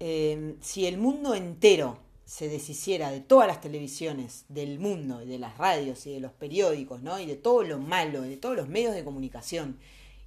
Em, 0.00 0.60
si 0.60 0.86
el 0.86 0.98
mundo 0.98 1.34
entero 1.34 1.98
se 2.24 2.48
deshiciera 2.48 3.10
de 3.10 3.20
todas 3.20 3.46
las 3.46 3.60
televisiones 3.60 4.44
del 4.48 4.78
mundo, 4.78 5.22
y 5.22 5.26
de 5.26 5.38
las 5.38 5.58
radios 5.58 6.06
y 6.06 6.12
de 6.12 6.20
los 6.20 6.32
periódicos, 6.32 7.02
¿no? 7.02 7.18
Y 7.18 7.26
de 7.26 7.36
todo 7.36 7.62
lo 7.62 7.78
malo, 7.78 8.22
de 8.22 8.36
todos 8.36 8.56
los 8.56 8.68
medios 8.68 8.94
de 8.94 9.04
comunicación, 9.04 9.78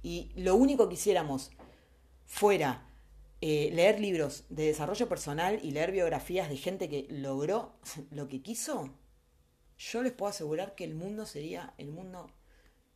y 0.02 0.30
lo 0.36 0.54
único 0.54 0.88
que 0.88 0.94
hiciéramos 0.94 1.50
fuera 2.24 2.88
eh, 3.40 3.70
leer 3.72 4.00
libros 4.00 4.44
de 4.48 4.66
desarrollo 4.66 5.08
personal 5.08 5.60
y 5.62 5.70
leer 5.70 5.92
biografías 5.92 6.48
de 6.48 6.56
gente 6.56 6.88
que 6.88 7.06
logró 7.10 7.72
lo 8.10 8.28
que 8.28 8.42
quiso, 8.42 8.90
yo 9.78 10.02
les 10.02 10.12
puedo 10.12 10.30
asegurar 10.30 10.74
que 10.74 10.84
el 10.84 10.94
mundo 10.94 11.24
sería 11.24 11.74
el 11.78 11.90
mundo 11.90 12.30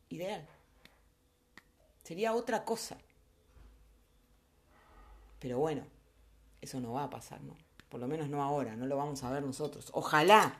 ideal. 0.09 0.47
Sería 2.03 2.35
otra 2.35 2.65
cosa. 2.65 2.99
Pero 5.39 5.59
bueno, 5.59 5.85
eso 6.61 6.81
no 6.81 6.93
va 6.93 7.05
a 7.05 7.11
pasar, 7.11 7.41
¿no? 7.43 7.57
Por 7.93 8.01
lo 8.01 8.09
menos 8.09 8.31
no 8.31 8.43
ahora, 8.43 8.75
no 8.75 8.87
lo 8.87 8.97
vamos 8.97 9.23
a 9.23 9.31
ver 9.31 9.43
nosotros. 9.43 9.91
Ojalá, 9.93 10.57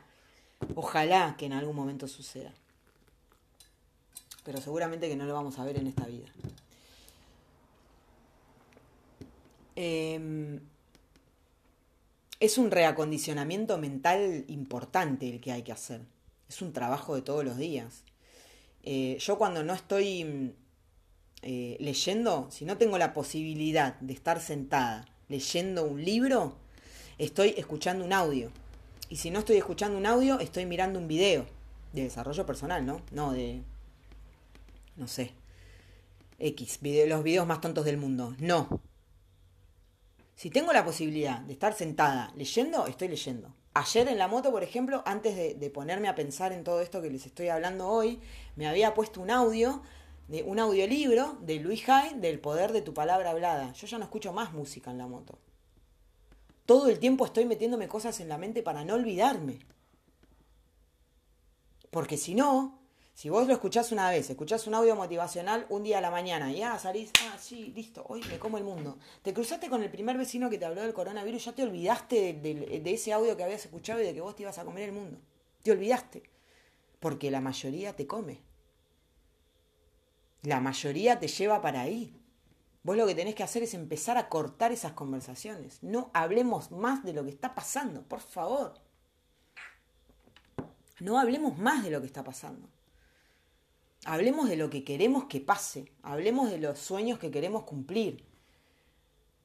ojalá 0.75 1.35
que 1.35 1.47
en 1.47 1.53
algún 1.53 1.75
momento 1.75 2.07
suceda. 2.07 2.53
Pero 4.43 4.61
seguramente 4.61 5.09
que 5.09 5.15
no 5.15 5.25
lo 5.25 5.33
vamos 5.33 5.57
a 5.57 5.65
ver 5.65 5.77
en 5.77 5.87
esta 5.87 6.05
vida. 6.05 6.27
Em, 9.75 10.59
es 12.39 12.59
un 12.59 12.69
reacondicionamiento 12.69 13.79
mental 13.79 14.45
importante 14.47 15.27
el 15.27 15.41
que 15.41 15.53
hay 15.53 15.63
que 15.63 15.71
hacer. 15.71 16.01
Es 16.47 16.61
un 16.61 16.71
trabajo 16.71 17.15
de 17.15 17.23
todos 17.23 17.43
los 17.43 17.57
días. 17.57 18.03
Eh, 18.83 19.17
yo 19.19 19.39
cuando 19.39 19.63
no 19.63 19.73
estoy 19.73 20.53
eh, 21.41 21.77
leyendo, 21.79 22.51
si 22.51 22.63
no 22.63 22.77
tengo 22.77 22.99
la 22.99 23.11
posibilidad 23.11 23.99
de 24.01 24.13
estar 24.13 24.39
sentada 24.39 25.07
leyendo 25.29 25.83
un 25.85 26.05
libro, 26.05 26.61
estoy 27.17 27.53
escuchando 27.57 28.05
un 28.05 28.13
audio. 28.13 28.51
Y 29.09 29.17
si 29.17 29.31
no 29.31 29.39
estoy 29.39 29.57
escuchando 29.57 29.97
un 29.97 30.05
audio, 30.05 30.39
estoy 30.39 30.65
mirando 30.65 30.99
un 30.99 31.07
video 31.07 31.45
de 31.93 32.03
desarrollo 32.03 32.45
personal, 32.45 32.85
¿no? 32.85 33.01
No 33.11 33.31
de, 33.31 33.61
no 34.95 35.07
sé, 35.07 35.33
X, 36.39 36.79
los 37.07 37.23
videos 37.23 37.47
más 37.47 37.61
tontos 37.61 37.85
del 37.85 37.97
mundo. 37.97 38.35
No. 38.39 38.81
Si 40.35 40.49
tengo 40.49 40.73
la 40.73 40.83
posibilidad 40.83 41.39
de 41.41 41.53
estar 41.53 41.73
sentada 41.73 42.33
leyendo, 42.35 42.87
estoy 42.87 43.07
leyendo. 43.07 43.53
Ayer 43.75 44.07
en 44.07 44.17
la 44.17 44.27
moto, 44.27 44.51
por 44.51 44.63
ejemplo, 44.63 45.03
antes 45.05 45.35
de, 45.35 45.55
de 45.55 45.69
ponerme 45.69 46.07
a 46.07 46.15
pensar 46.15 46.51
en 46.51 46.63
todo 46.63 46.81
esto 46.81 47.01
que 47.01 47.09
les 47.09 47.25
estoy 47.25 47.47
hablando 47.47 47.87
hoy, 47.87 48.19
me 48.55 48.67
había 48.67 48.93
puesto 48.93 49.21
un 49.21 49.31
audio 49.31 49.81
de 50.27 50.43
un 50.43 50.59
audiolibro 50.59 51.37
de 51.41 51.59
Luis 51.59 51.87
Hay 51.89 52.15
del 52.15 52.39
poder 52.39 52.71
de 52.71 52.81
tu 52.81 52.93
palabra 52.93 53.31
hablada. 53.31 53.73
Yo 53.73 53.87
ya 53.87 53.97
no 53.97 54.05
escucho 54.05 54.33
más 54.33 54.53
música 54.53 54.91
en 54.91 54.97
la 54.97 55.07
moto. 55.07 55.37
Todo 56.65 56.87
el 56.87 56.99
tiempo 56.99 57.25
estoy 57.25 57.45
metiéndome 57.45 57.87
cosas 57.87 58.19
en 58.19 58.29
la 58.29 58.37
mente 58.37 58.63
para 58.63 58.85
no 58.85 58.93
olvidarme. 58.95 59.59
Porque 61.91 62.17
si 62.17 62.33
no, 62.33 62.79
si 63.13 63.29
vos 63.29 63.47
lo 63.47 63.53
escuchás 63.53 63.91
una 63.91 64.09
vez, 64.09 64.29
escuchás 64.29 64.65
un 64.65 64.73
audio 64.73 64.95
motivacional 64.95 65.67
un 65.69 65.83
día 65.83 65.99
a 65.99 66.01
la 66.01 66.09
mañana 66.09 66.51
y 66.51 66.57
ya 66.57 66.79
salís, 66.79 67.11
ah, 67.25 67.37
sí, 67.39 67.71
listo, 67.75 68.03
hoy 68.07 68.21
me 68.29 68.39
como 68.39 68.57
el 68.57 68.63
mundo. 68.63 68.97
Te 69.21 69.33
cruzaste 69.33 69.69
con 69.69 69.83
el 69.83 69.91
primer 69.91 70.17
vecino 70.17 70.49
que 70.49 70.57
te 70.57 70.65
habló 70.65 70.81
del 70.81 70.93
coronavirus, 70.93 71.45
ya 71.45 71.51
te 71.53 71.63
olvidaste 71.63 72.33
de, 72.33 72.79
de 72.79 72.93
ese 72.93 73.13
audio 73.13 73.37
que 73.37 73.43
habías 73.43 73.65
escuchado 73.65 74.01
y 74.01 74.05
de 74.05 74.13
que 74.13 74.21
vos 74.21 74.35
te 74.35 74.43
ibas 74.43 74.57
a 74.57 74.65
comer 74.65 74.89
el 74.89 74.95
mundo. 74.95 75.19
Te 75.61 75.71
olvidaste. 75.71 76.23
Porque 76.99 77.29
la 77.29 77.41
mayoría 77.41 77.95
te 77.95 78.07
come. 78.07 78.39
La 80.41 80.59
mayoría 80.59 81.19
te 81.19 81.27
lleva 81.27 81.61
para 81.61 81.81
ahí. 81.81 82.15
Vos 82.83 82.97
lo 82.97 83.07
que 83.07 83.15
tenés 83.15 83.33
que 83.35 83.43
hacer 83.43 83.63
es 83.63 83.73
empezar 83.73 84.17
a 84.17 84.27
cortar 84.27 84.73
esas 84.73 84.91
conversaciones. 84.91 85.81
No 85.81 86.11
hablemos 86.13 86.71
más 86.71 87.03
de 87.03 87.13
lo 87.13 87.23
que 87.23 87.29
está 87.29 87.55
pasando, 87.55 88.03
por 88.03 88.19
favor. 88.19 88.73
No 90.99 91.17
hablemos 91.17 91.57
más 91.57 91.83
de 91.83 91.91
lo 91.91 92.01
que 92.01 92.07
está 92.07 92.23
pasando. 92.23 92.67
Hablemos 94.05 94.49
de 94.49 94.57
lo 94.57 94.69
que 94.69 94.83
queremos 94.83 95.25
que 95.25 95.39
pase. 95.39 95.93
Hablemos 96.01 96.51
de 96.51 96.57
los 96.57 96.77
sueños 96.77 97.19
que 97.19 97.31
queremos 97.31 97.63
cumplir. 97.63 98.25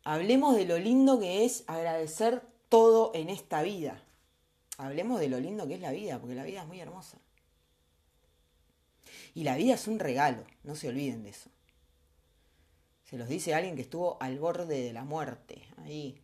Hablemos 0.02 0.56
de 0.56 0.64
lo 0.64 0.78
lindo 0.78 1.20
que 1.20 1.44
es 1.44 1.62
agradecer 1.68 2.42
todo 2.68 3.12
en 3.14 3.30
esta 3.30 3.62
vida. 3.62 4.02
Hablemos 4.78 5.20
de 5.20 5.28
lo 5.28 5.38
lindo 5.38 5.68
que 5.68 5.74
es 5.74 5.80
la 5.80 5.92
vida, 5.92 6.18
porque 6.18 6.34
la 6.34 6.44
vida 6.44 6.62
es 6.62 6.66
muy 6.66 6.80
hermosa. 6.80 7.18
Y 9.34 9.44
la 9.44 9.56
vida 9.56 9.74
es 9.74 9.86
un 9.86 10.00
regalo, 10.00 10.44
no 10.64 10.74
se 10.74 10.88
olviden 10.88 11.22
de 11.22 11.30
eso. 11.30 11.50
Se 13.08 13.16
los 13.16 13.26
dice 13.26 13.54
alguien 13.54 13.74
que 13.74 13.80
estuvo 13.80 14.18
al 14.20 14.38
borde 14.38 14.82
de 14.82 14.92
la 14.92 15.02
muerte, 15.02 15.62
ahí. 15.78 16.20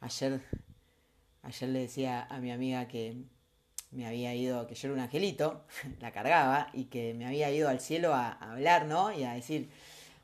Ayer, 0.00 0.40
ayer 1.42 1.68
le 1.68 1.78
decía 1.78 2.24
a 2.24 2.40
mi 2.40 2.50
amiga 2.50 2.88
que 2.88 3.22
me 3.92 4.04
había 4.04 4.34
ido, 4.34 4.66
que 4.66 4.74
yo 4.74 4.88
era 4.88 4.94
un 4.94 5.00
angelito, 5.00 5.64
la 6.00 6.10
cargaba, 6.10 6.70
y 6.72 6.86
que 6.86 7.14
me 7.14 7.24
había 7.26 7.52
ido 7.52 7.68
al 7.68 7.80
cielo 7.80 8.12
a, 8.14 8.30
hablar, 8.32 8.86
¿no? 8.86 9.12
Y 9.12 9.22
a 9.22 9.34
decir, 9.34 9.70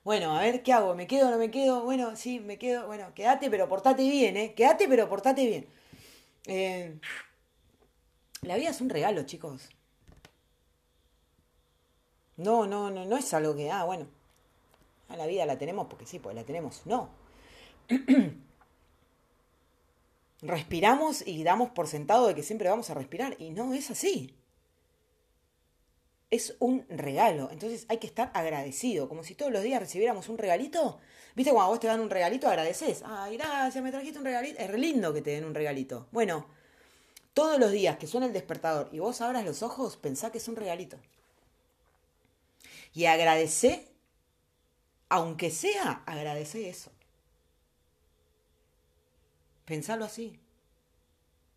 bueno, 0.02 0.36
a 0.36 0.40
ver, 0.40 0.64
¿qué 0.64 0.72
hago? 0.72 0.96
¿Me 0.96 1.06
quedo 1.06 1.28
o 1.28 1.30
no 1.30 1.38
me 1.38 1.52
quedo? 1.52 1.84
Bueno, 1.84 2.16
sí, 2.16 2.40
me 2.40 2.58
quedo. 2.58 2.88
Bueno, 2.88 3.14
quédate, 3.14 3.48
pero 3.50 3.68
portate 3.68 4.02
bien, 4.02 4.36
¿eh? 4.36 4.54
Quédate, 4.54 4.88
pero 4.88 5.08
portate 5.08 5.46
bien. 5.46 5.66
Eh, 6.46 6.98
la 8.42 8.56
vida 8.56 8.70
es 8.70 8.80
un 8.80 8.90
regalo, 8.90 9.22
chicos. 9.22 9.68
No, 12.36 12.66
no, 12.66 12.90
no, 12.90 13.04
no 13.04 13.16
es 13.16 13.32
algo 13.32 13.54
que, 13.54 13.70
ah, 13.70 13.84
bueno, 13.84 14.08
a 15.08 15.16
la 15.16 15.26
vida 15.26 15.46
la 15.46 15.58
tenemos 15.58 15.86
porque 15.88 16.06
sí, 16.06 16.18
pues 16.18 16.34
la 16.34 16.44
tenemos. 16.44 16.82
No. 16.86 17.10
Respiramos 20.42 21.26
y 21.26 21.42
damos 21.42 21.70
por 21.70 21.88
sentado 21.88 22.26
de 22.26 22.34
que 22.34 22.42
siempre 22.42 22.68
vamos 22.68 22.90
a 22.90 22.94
respirar. 22.94 23.36
Y 23.38 23.50
no 23.50 23.72
es 23.74 23.90
así. 23.90 24.34
es 26.30 26.56
un 26.58 26.84
regalo. 26.88 27.48
Entonces 27.52 27.86
hay 27.88 27.98
que 27.98 28.06
estar 28.06 28.30
agradecido, 28.34 29.08
como 29.08 29.22
si 29.22 29.34
todos 29.34 29.52
los 29.52 29.62
días 29.62 29.80
recibiéramos 29.80 30.28
un 30.28 30.38
regalito. 30.38 30.98
¿Viste 31.34 31.52
cuando 31.52 31.70
vos 31.70 31.80
te 31.80 31.86
dan 31.86 32.00
un 32.00 32.10
regalito, 32.10 32.48
agradeces? 32.48 33.02
Ay, 33.04 33.36
gracias, 33.36 33.82
me 33.82 33.90
trajiste 33.90 34.18
un 34.18 34.24
regalito. 34.24 34.58
Es 34.58 34.70
lindo 34.72 35.12
que 35.14 35.22
te 35.22 35.30
den 35.30 35.44
un 35.44 35.54
regalito. 35.54 36.08
Bueno, 36.12 36.46
todos 37.34 37.58
los 37.58 37.72
días 37.72 37.98
que 37.98 38.06
suena 38.06 38.26
el 38.26 38.32
despertador 38.32 38.88
y 38.92 39.00
vos 39.00 39.20
abras 39.20 39.44
los 39.44 39.62
ojos, 39.62 39.96
pensá 39.96 40.30
que 40.30 40.38
es 40.38 40.48
un 40.48 40.56
regalito. 40.56 40.98
Y 42.92 43.06
agradece, 43.06 43.88
aunque 45.08 45.50
sea, 45.50 46.02
agradece 46.06 46.68
eso. 46.68 46.90
Pensalo 49.64 50.04
así. 50.04 50.38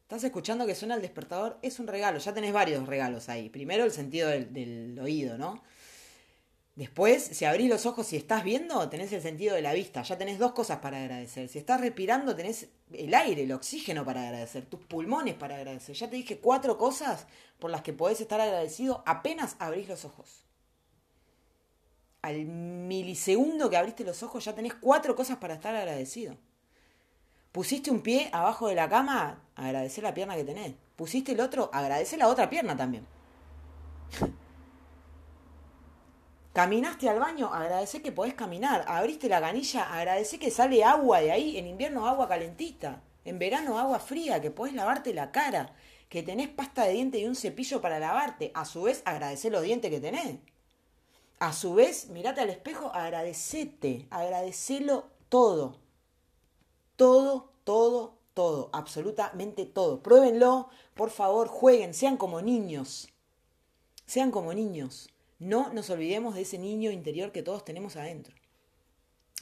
Estás 0.03 0.23
escuchando 0.23 0.65
que 0.65 0.73
suena 0.73 0.95
el 0.95 1.01
despertador, 1.01 1.59
es 1.61 1.79
un 1.79 1.87
regalo, 1.87 2.17
ya 2.17 2.33
tenés 2.33 2.53
varios 2.53 2.87
regalos 2.87 3.27
ahí. 3.27 3.49
Primero 3.49 3.83
el 3.83 3.91
sentido 3.91 4.29
del, 4.29 4.97
oído, 5.01 5.37
¿no? 5.37 5.61
Después, 6.77 7.23
si 7.23 7.43
abrís 7.43 7.69
los 7.69 7.85
ojos 7.85 8.13
y 8.13 8.15
estás 8.15 8.43
viendo, 8.43 8.87
tenés 8.87 9.11
el 9.11 9.21
sentido 9.21 9.55
de 9.55 9.61
la 9.61 9.73
vista. 9.73 10.03
Ya 10.03 10.17
tenés 10.17 10.39
dos 10.39 10.53
cosas 10.53 10.79
para 10.79 10.99
agradecer. 11.01 11.49
Si 11.49 11.59
estás 11.59 11.81
respirando, 11.81 12.35
tenés 12.35 12.67
el 12.93 13.13
aire, 13.15 13.43
el 13.43 13.51
oxígeno 13.51 14.05
para 14.05 14.21
agradecer, 14.21 14.65
tus 14.65 14.79
pulmones 14.85 15.33
para 15.33 15.55
agradecer. 15.55 15.95
Ya 15.95 16.09
te 16.09 16.15
dije 16.15 16.37
cuatro 16.37 16.77
cosas 16.77 17.27
por 17.59 17.71
las 17.71 17.81
que 17.81 17.91
podés 17.91 18.21
estar 18.21 18.39
agradecido 18.39 19.03
apenas 19.05 19.57
abrís 19.59 19.89
los 19.89 20.05
ojos. 20.05 20.46
Al 22.22 22.45
milisegundo 22.45 23.70
que 23.70 23.78
abriste 23.78 24.03
los 24.03 24.24
ojos, 24.24 24.43
ya 24.43 24.55
tenés 24.55 24.74
cuatro 24.74 25.15
cosas 25.15 25.38
para 25.38 25.53
estar 25.53 25.76
agradecido. 25.76 26.36
Pusiste 27.51 27.89
un 27.89 28.01
pie 28.01 28.30
abajo 28.34 28.68
de 28.68 28.76
la 28.76 28.89
cama, 28.89 29.41
agradecer 29.55 30.03
la 30.03 30.13
pierna 30.13 30.36
que 30.36 30.43
tenés. 30.43 30.76
Pusiste 30.95 31.32
el 31.32 31.39
otro, 31.39 31.70
agradecer 31.74 32.20
la 32.20 32.28
otra 32.28 32.49
pierna 32.49 32.76
también. 32.76 33.07
Caminaste 36.57 37.07
al 37.07 37.20
baño, 37.20 37.53
agradecer 37.53 38.01
que 38.01 38.11
podés 38.11 38.34
caminar. 38.34 38.84
Abriste 38.88 39.30
la 39.30 39.39
canilla, 39.39 39.93
agradecer 39.93 40.39
que 40.39 40.49
sale 40.49 40.84
agua 40.84 41.22
de 41.22 41.32
ahí. 41.32 41.55
En 41.55 41.68
invierno 41.68 42.07
agua 42.07 42.28
calentita. 42.28 43.03
En 43.26 43.38
verano 43.38 43.78
agua 43.78 43.99
fría, 43.99 44.41
que 44.41 44.49
podés 44.49 44.74
lavarte 44.74 45.13
la 45.13 45.32
cara. 45.32 45.76
Que 46.09 46.24
tenés 46.24 46.47
pasta 46.47 46.86
de 46.86 46.93
diente 46.93 47.20
y 47.20 47.26
un 47.26 47.36
cepillo 47.36 47.80
para 47.80 47.99
lavarte. 47.99 48.51
A 48.55 48.65
su 48.65 48.82
vez, 48.82 49.03
agradecer 49.05 49.51
los 49.51 49.61
dientes 49.61 49.91
que 49.91 49.99
tenés. 49.99 50.38
A 51.39 51.53
su 51.53 51.73
vez, 51.73 52.09
mirate 52.09 52.41
al 52.41 52.49
espejo, 52.49 52.91
agradecete. 52.93 54.07
Agradecelo 54.09 55.05
todo 55.29 55.88
todo, 56.97 57.53
todo, 57.63 58.17
todo, 58.33 58.69
absolutamente 58.73 59.65
todo. 59.65 60.03
Pruébenlo, 60.03 60.67
por 60.95 61.11
favor, 61.11 61.47
jueguen, 61.47 61.93
sean 61.93 62.17
como 62.17 62.41
niños. 62.41 63.07
Sean 64.05 64.31
como 64.31 64.53
niños. 64.53 65.09
No 65.39 65.71
nos 65.71 65.89
olvidemos 65.89 66.35
de 66.35 66.41
ese 66.41 66.57
niño 66.57 66.91
interior 66.91 67.31
que 67.31 67.43
todos 67.43 67.63
tenemos 67.63 67.95
adentro. 67.95 68.35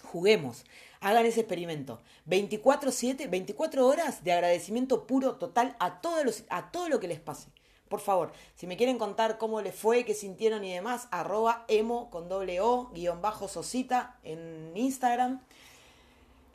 Juguemos, 0.03 0.65
hagan 0.99 1.25
ese 1.25 1.41
experimento. 1.41 2.01
24/7, 2.27 3.29
24 3.29 3.87
horas 3.87 4.23
de 4.23 4.33
agradecimiento 4.33 5.07
puro, 5.07 5.37
total 5.37 5.75
a, 5.79 6.01
todos 6.01 6.43
a 6.49 6.71
todo 6.71 6.89
lo 6.89 6.99
que 6.99 7.07
les 7.07 7.21
pase. 7.21 7.49
Por 7.95 8.03
favor, 8.03 8.33
si 8.55 8.67
me 8.67 8.75
quieren 8.75 8.97
contar 8.97 9.37
cómo 9.37 9.61
les 9.61 9.73
fue, 9.73 10.03
qué 10.03 10.13
sintieron 10.13 10.65
y 10.65 10.73
demás, 10.73 11.07
arroba 11.11 11.63
emo 11.69 12.09
con 12.09 12.27
doble 12.27 12.59
o, 12.59 12.91
guion 12.93 13.21
bajo 13.21 13.47
sosita 13.47 14.19
en 14.21 14.73
Instagram. 14.75 15.39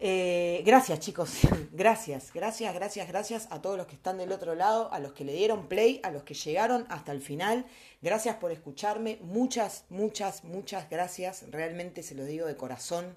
Eh, 0.01 0.63
gracias 0.67 1.01
chicos, 1.01 1.31
gracias, 1.73 2.31
gracias, 2.35 2.75
gracias, 2.75 3.09
gracias 3.09 3.49
a 3.51 3.63
todos 3.63 3.79
los 3.79 3.87
que 3.87 3.95
están 3.95 4.19
del 4.19 4.33
otro 4.33 4.55
lado, 4.55 4.93
a 4.93 4.99
los 4.99 5.15
que 5.15 5.25
le 5.25 5.33
dieron 5.33 5.67
play, 5.67 5.99
a 6.03 6.11
los 6.11 6.25
que 6.25 6.35
llegaron 6.35 6.85
hasta 6.91 7.11
el 7.13 7.23
final. 7.23 7.65
Gracias 8.03 8.37
por 8.37 8.53
escucharme, 8.53 9.17
muchas, 9.23 9.87
muchas, 9.89 10.45
muchas 10.45 10.91
gracias, 10.91 11.51
realmente 11.51 12.03
se 12.03 12.15
lo 12.15 12.27
digo 12.27 12.47
de 12.47 12.57
corazón. 12.59 13.17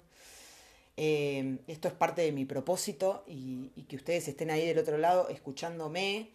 Eh, 0.96 1.58
esto 1.66 1.88
es 1.88 1.94
parte 1.94 2.22
de 2.22 2.32
mi 2.32 2.46
propósito 2.46 3.22
y, 3.26 3.68
que 3.86 3.96
ustedes 3.96 4.28
estén 4.28 4.50
ahí 4.50 4.66
del 4.66 4.78
otro 4.78 4.96
lado 4.96 5.28
escuchándome, 5.28 6.30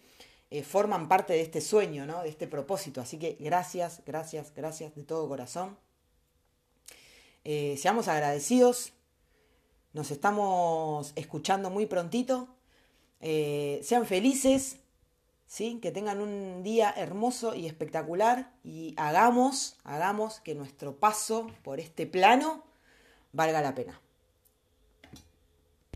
eh, 0.52 0.64
forman 0.64 1.08
parte 1.08 1.34
de 1.34 1.42
este 1.42 1.62
sueño, 1.62 2.06
¿no? 2.06 2.24
de 2.24 2.30
este 2.30 2.48
propósito. 2.48 3.02
Así 3.02 3.18
que 3.18 3.38
gracias, 3.40 4.02
gracias, 4.06 4.54
gracias 4.56 4.96
de 4.96 5.04
todo 5.04 5.28
corazón. 5.28 5.78
seamos 7.44 8.08
agradecidos, 8.08 8.94
nos 9.94 10.12
estamos 10.12 11.14
escuchando 11.16 11.70
muy 11.70 11.86
prontito. 11.86 12.48
Eh, 13.22 13.82
sean 13.84 14.06
felices, 14.06 14.78
¿sí? 15.46 15.80
que 15.82 15.92
tengan 15.92 16.22
un 16.22 16.64
día 16.64 16.94
hermoso 16.96 17.56
y 17.56 17.66
espectacular 17.66 18.54
y 18.64 18.94
hagamos, 18.98 19.78
hagamos 19.84 20.40
que 20.40 20.56
nuestro 20.56 20.96
paso 20.98 21.48
por 21.64 21.80
este 21.80 22.06
plano 22.06 22.64
valga 23.34 23.62
la 23.62 23.76
pena. 23.76 24.00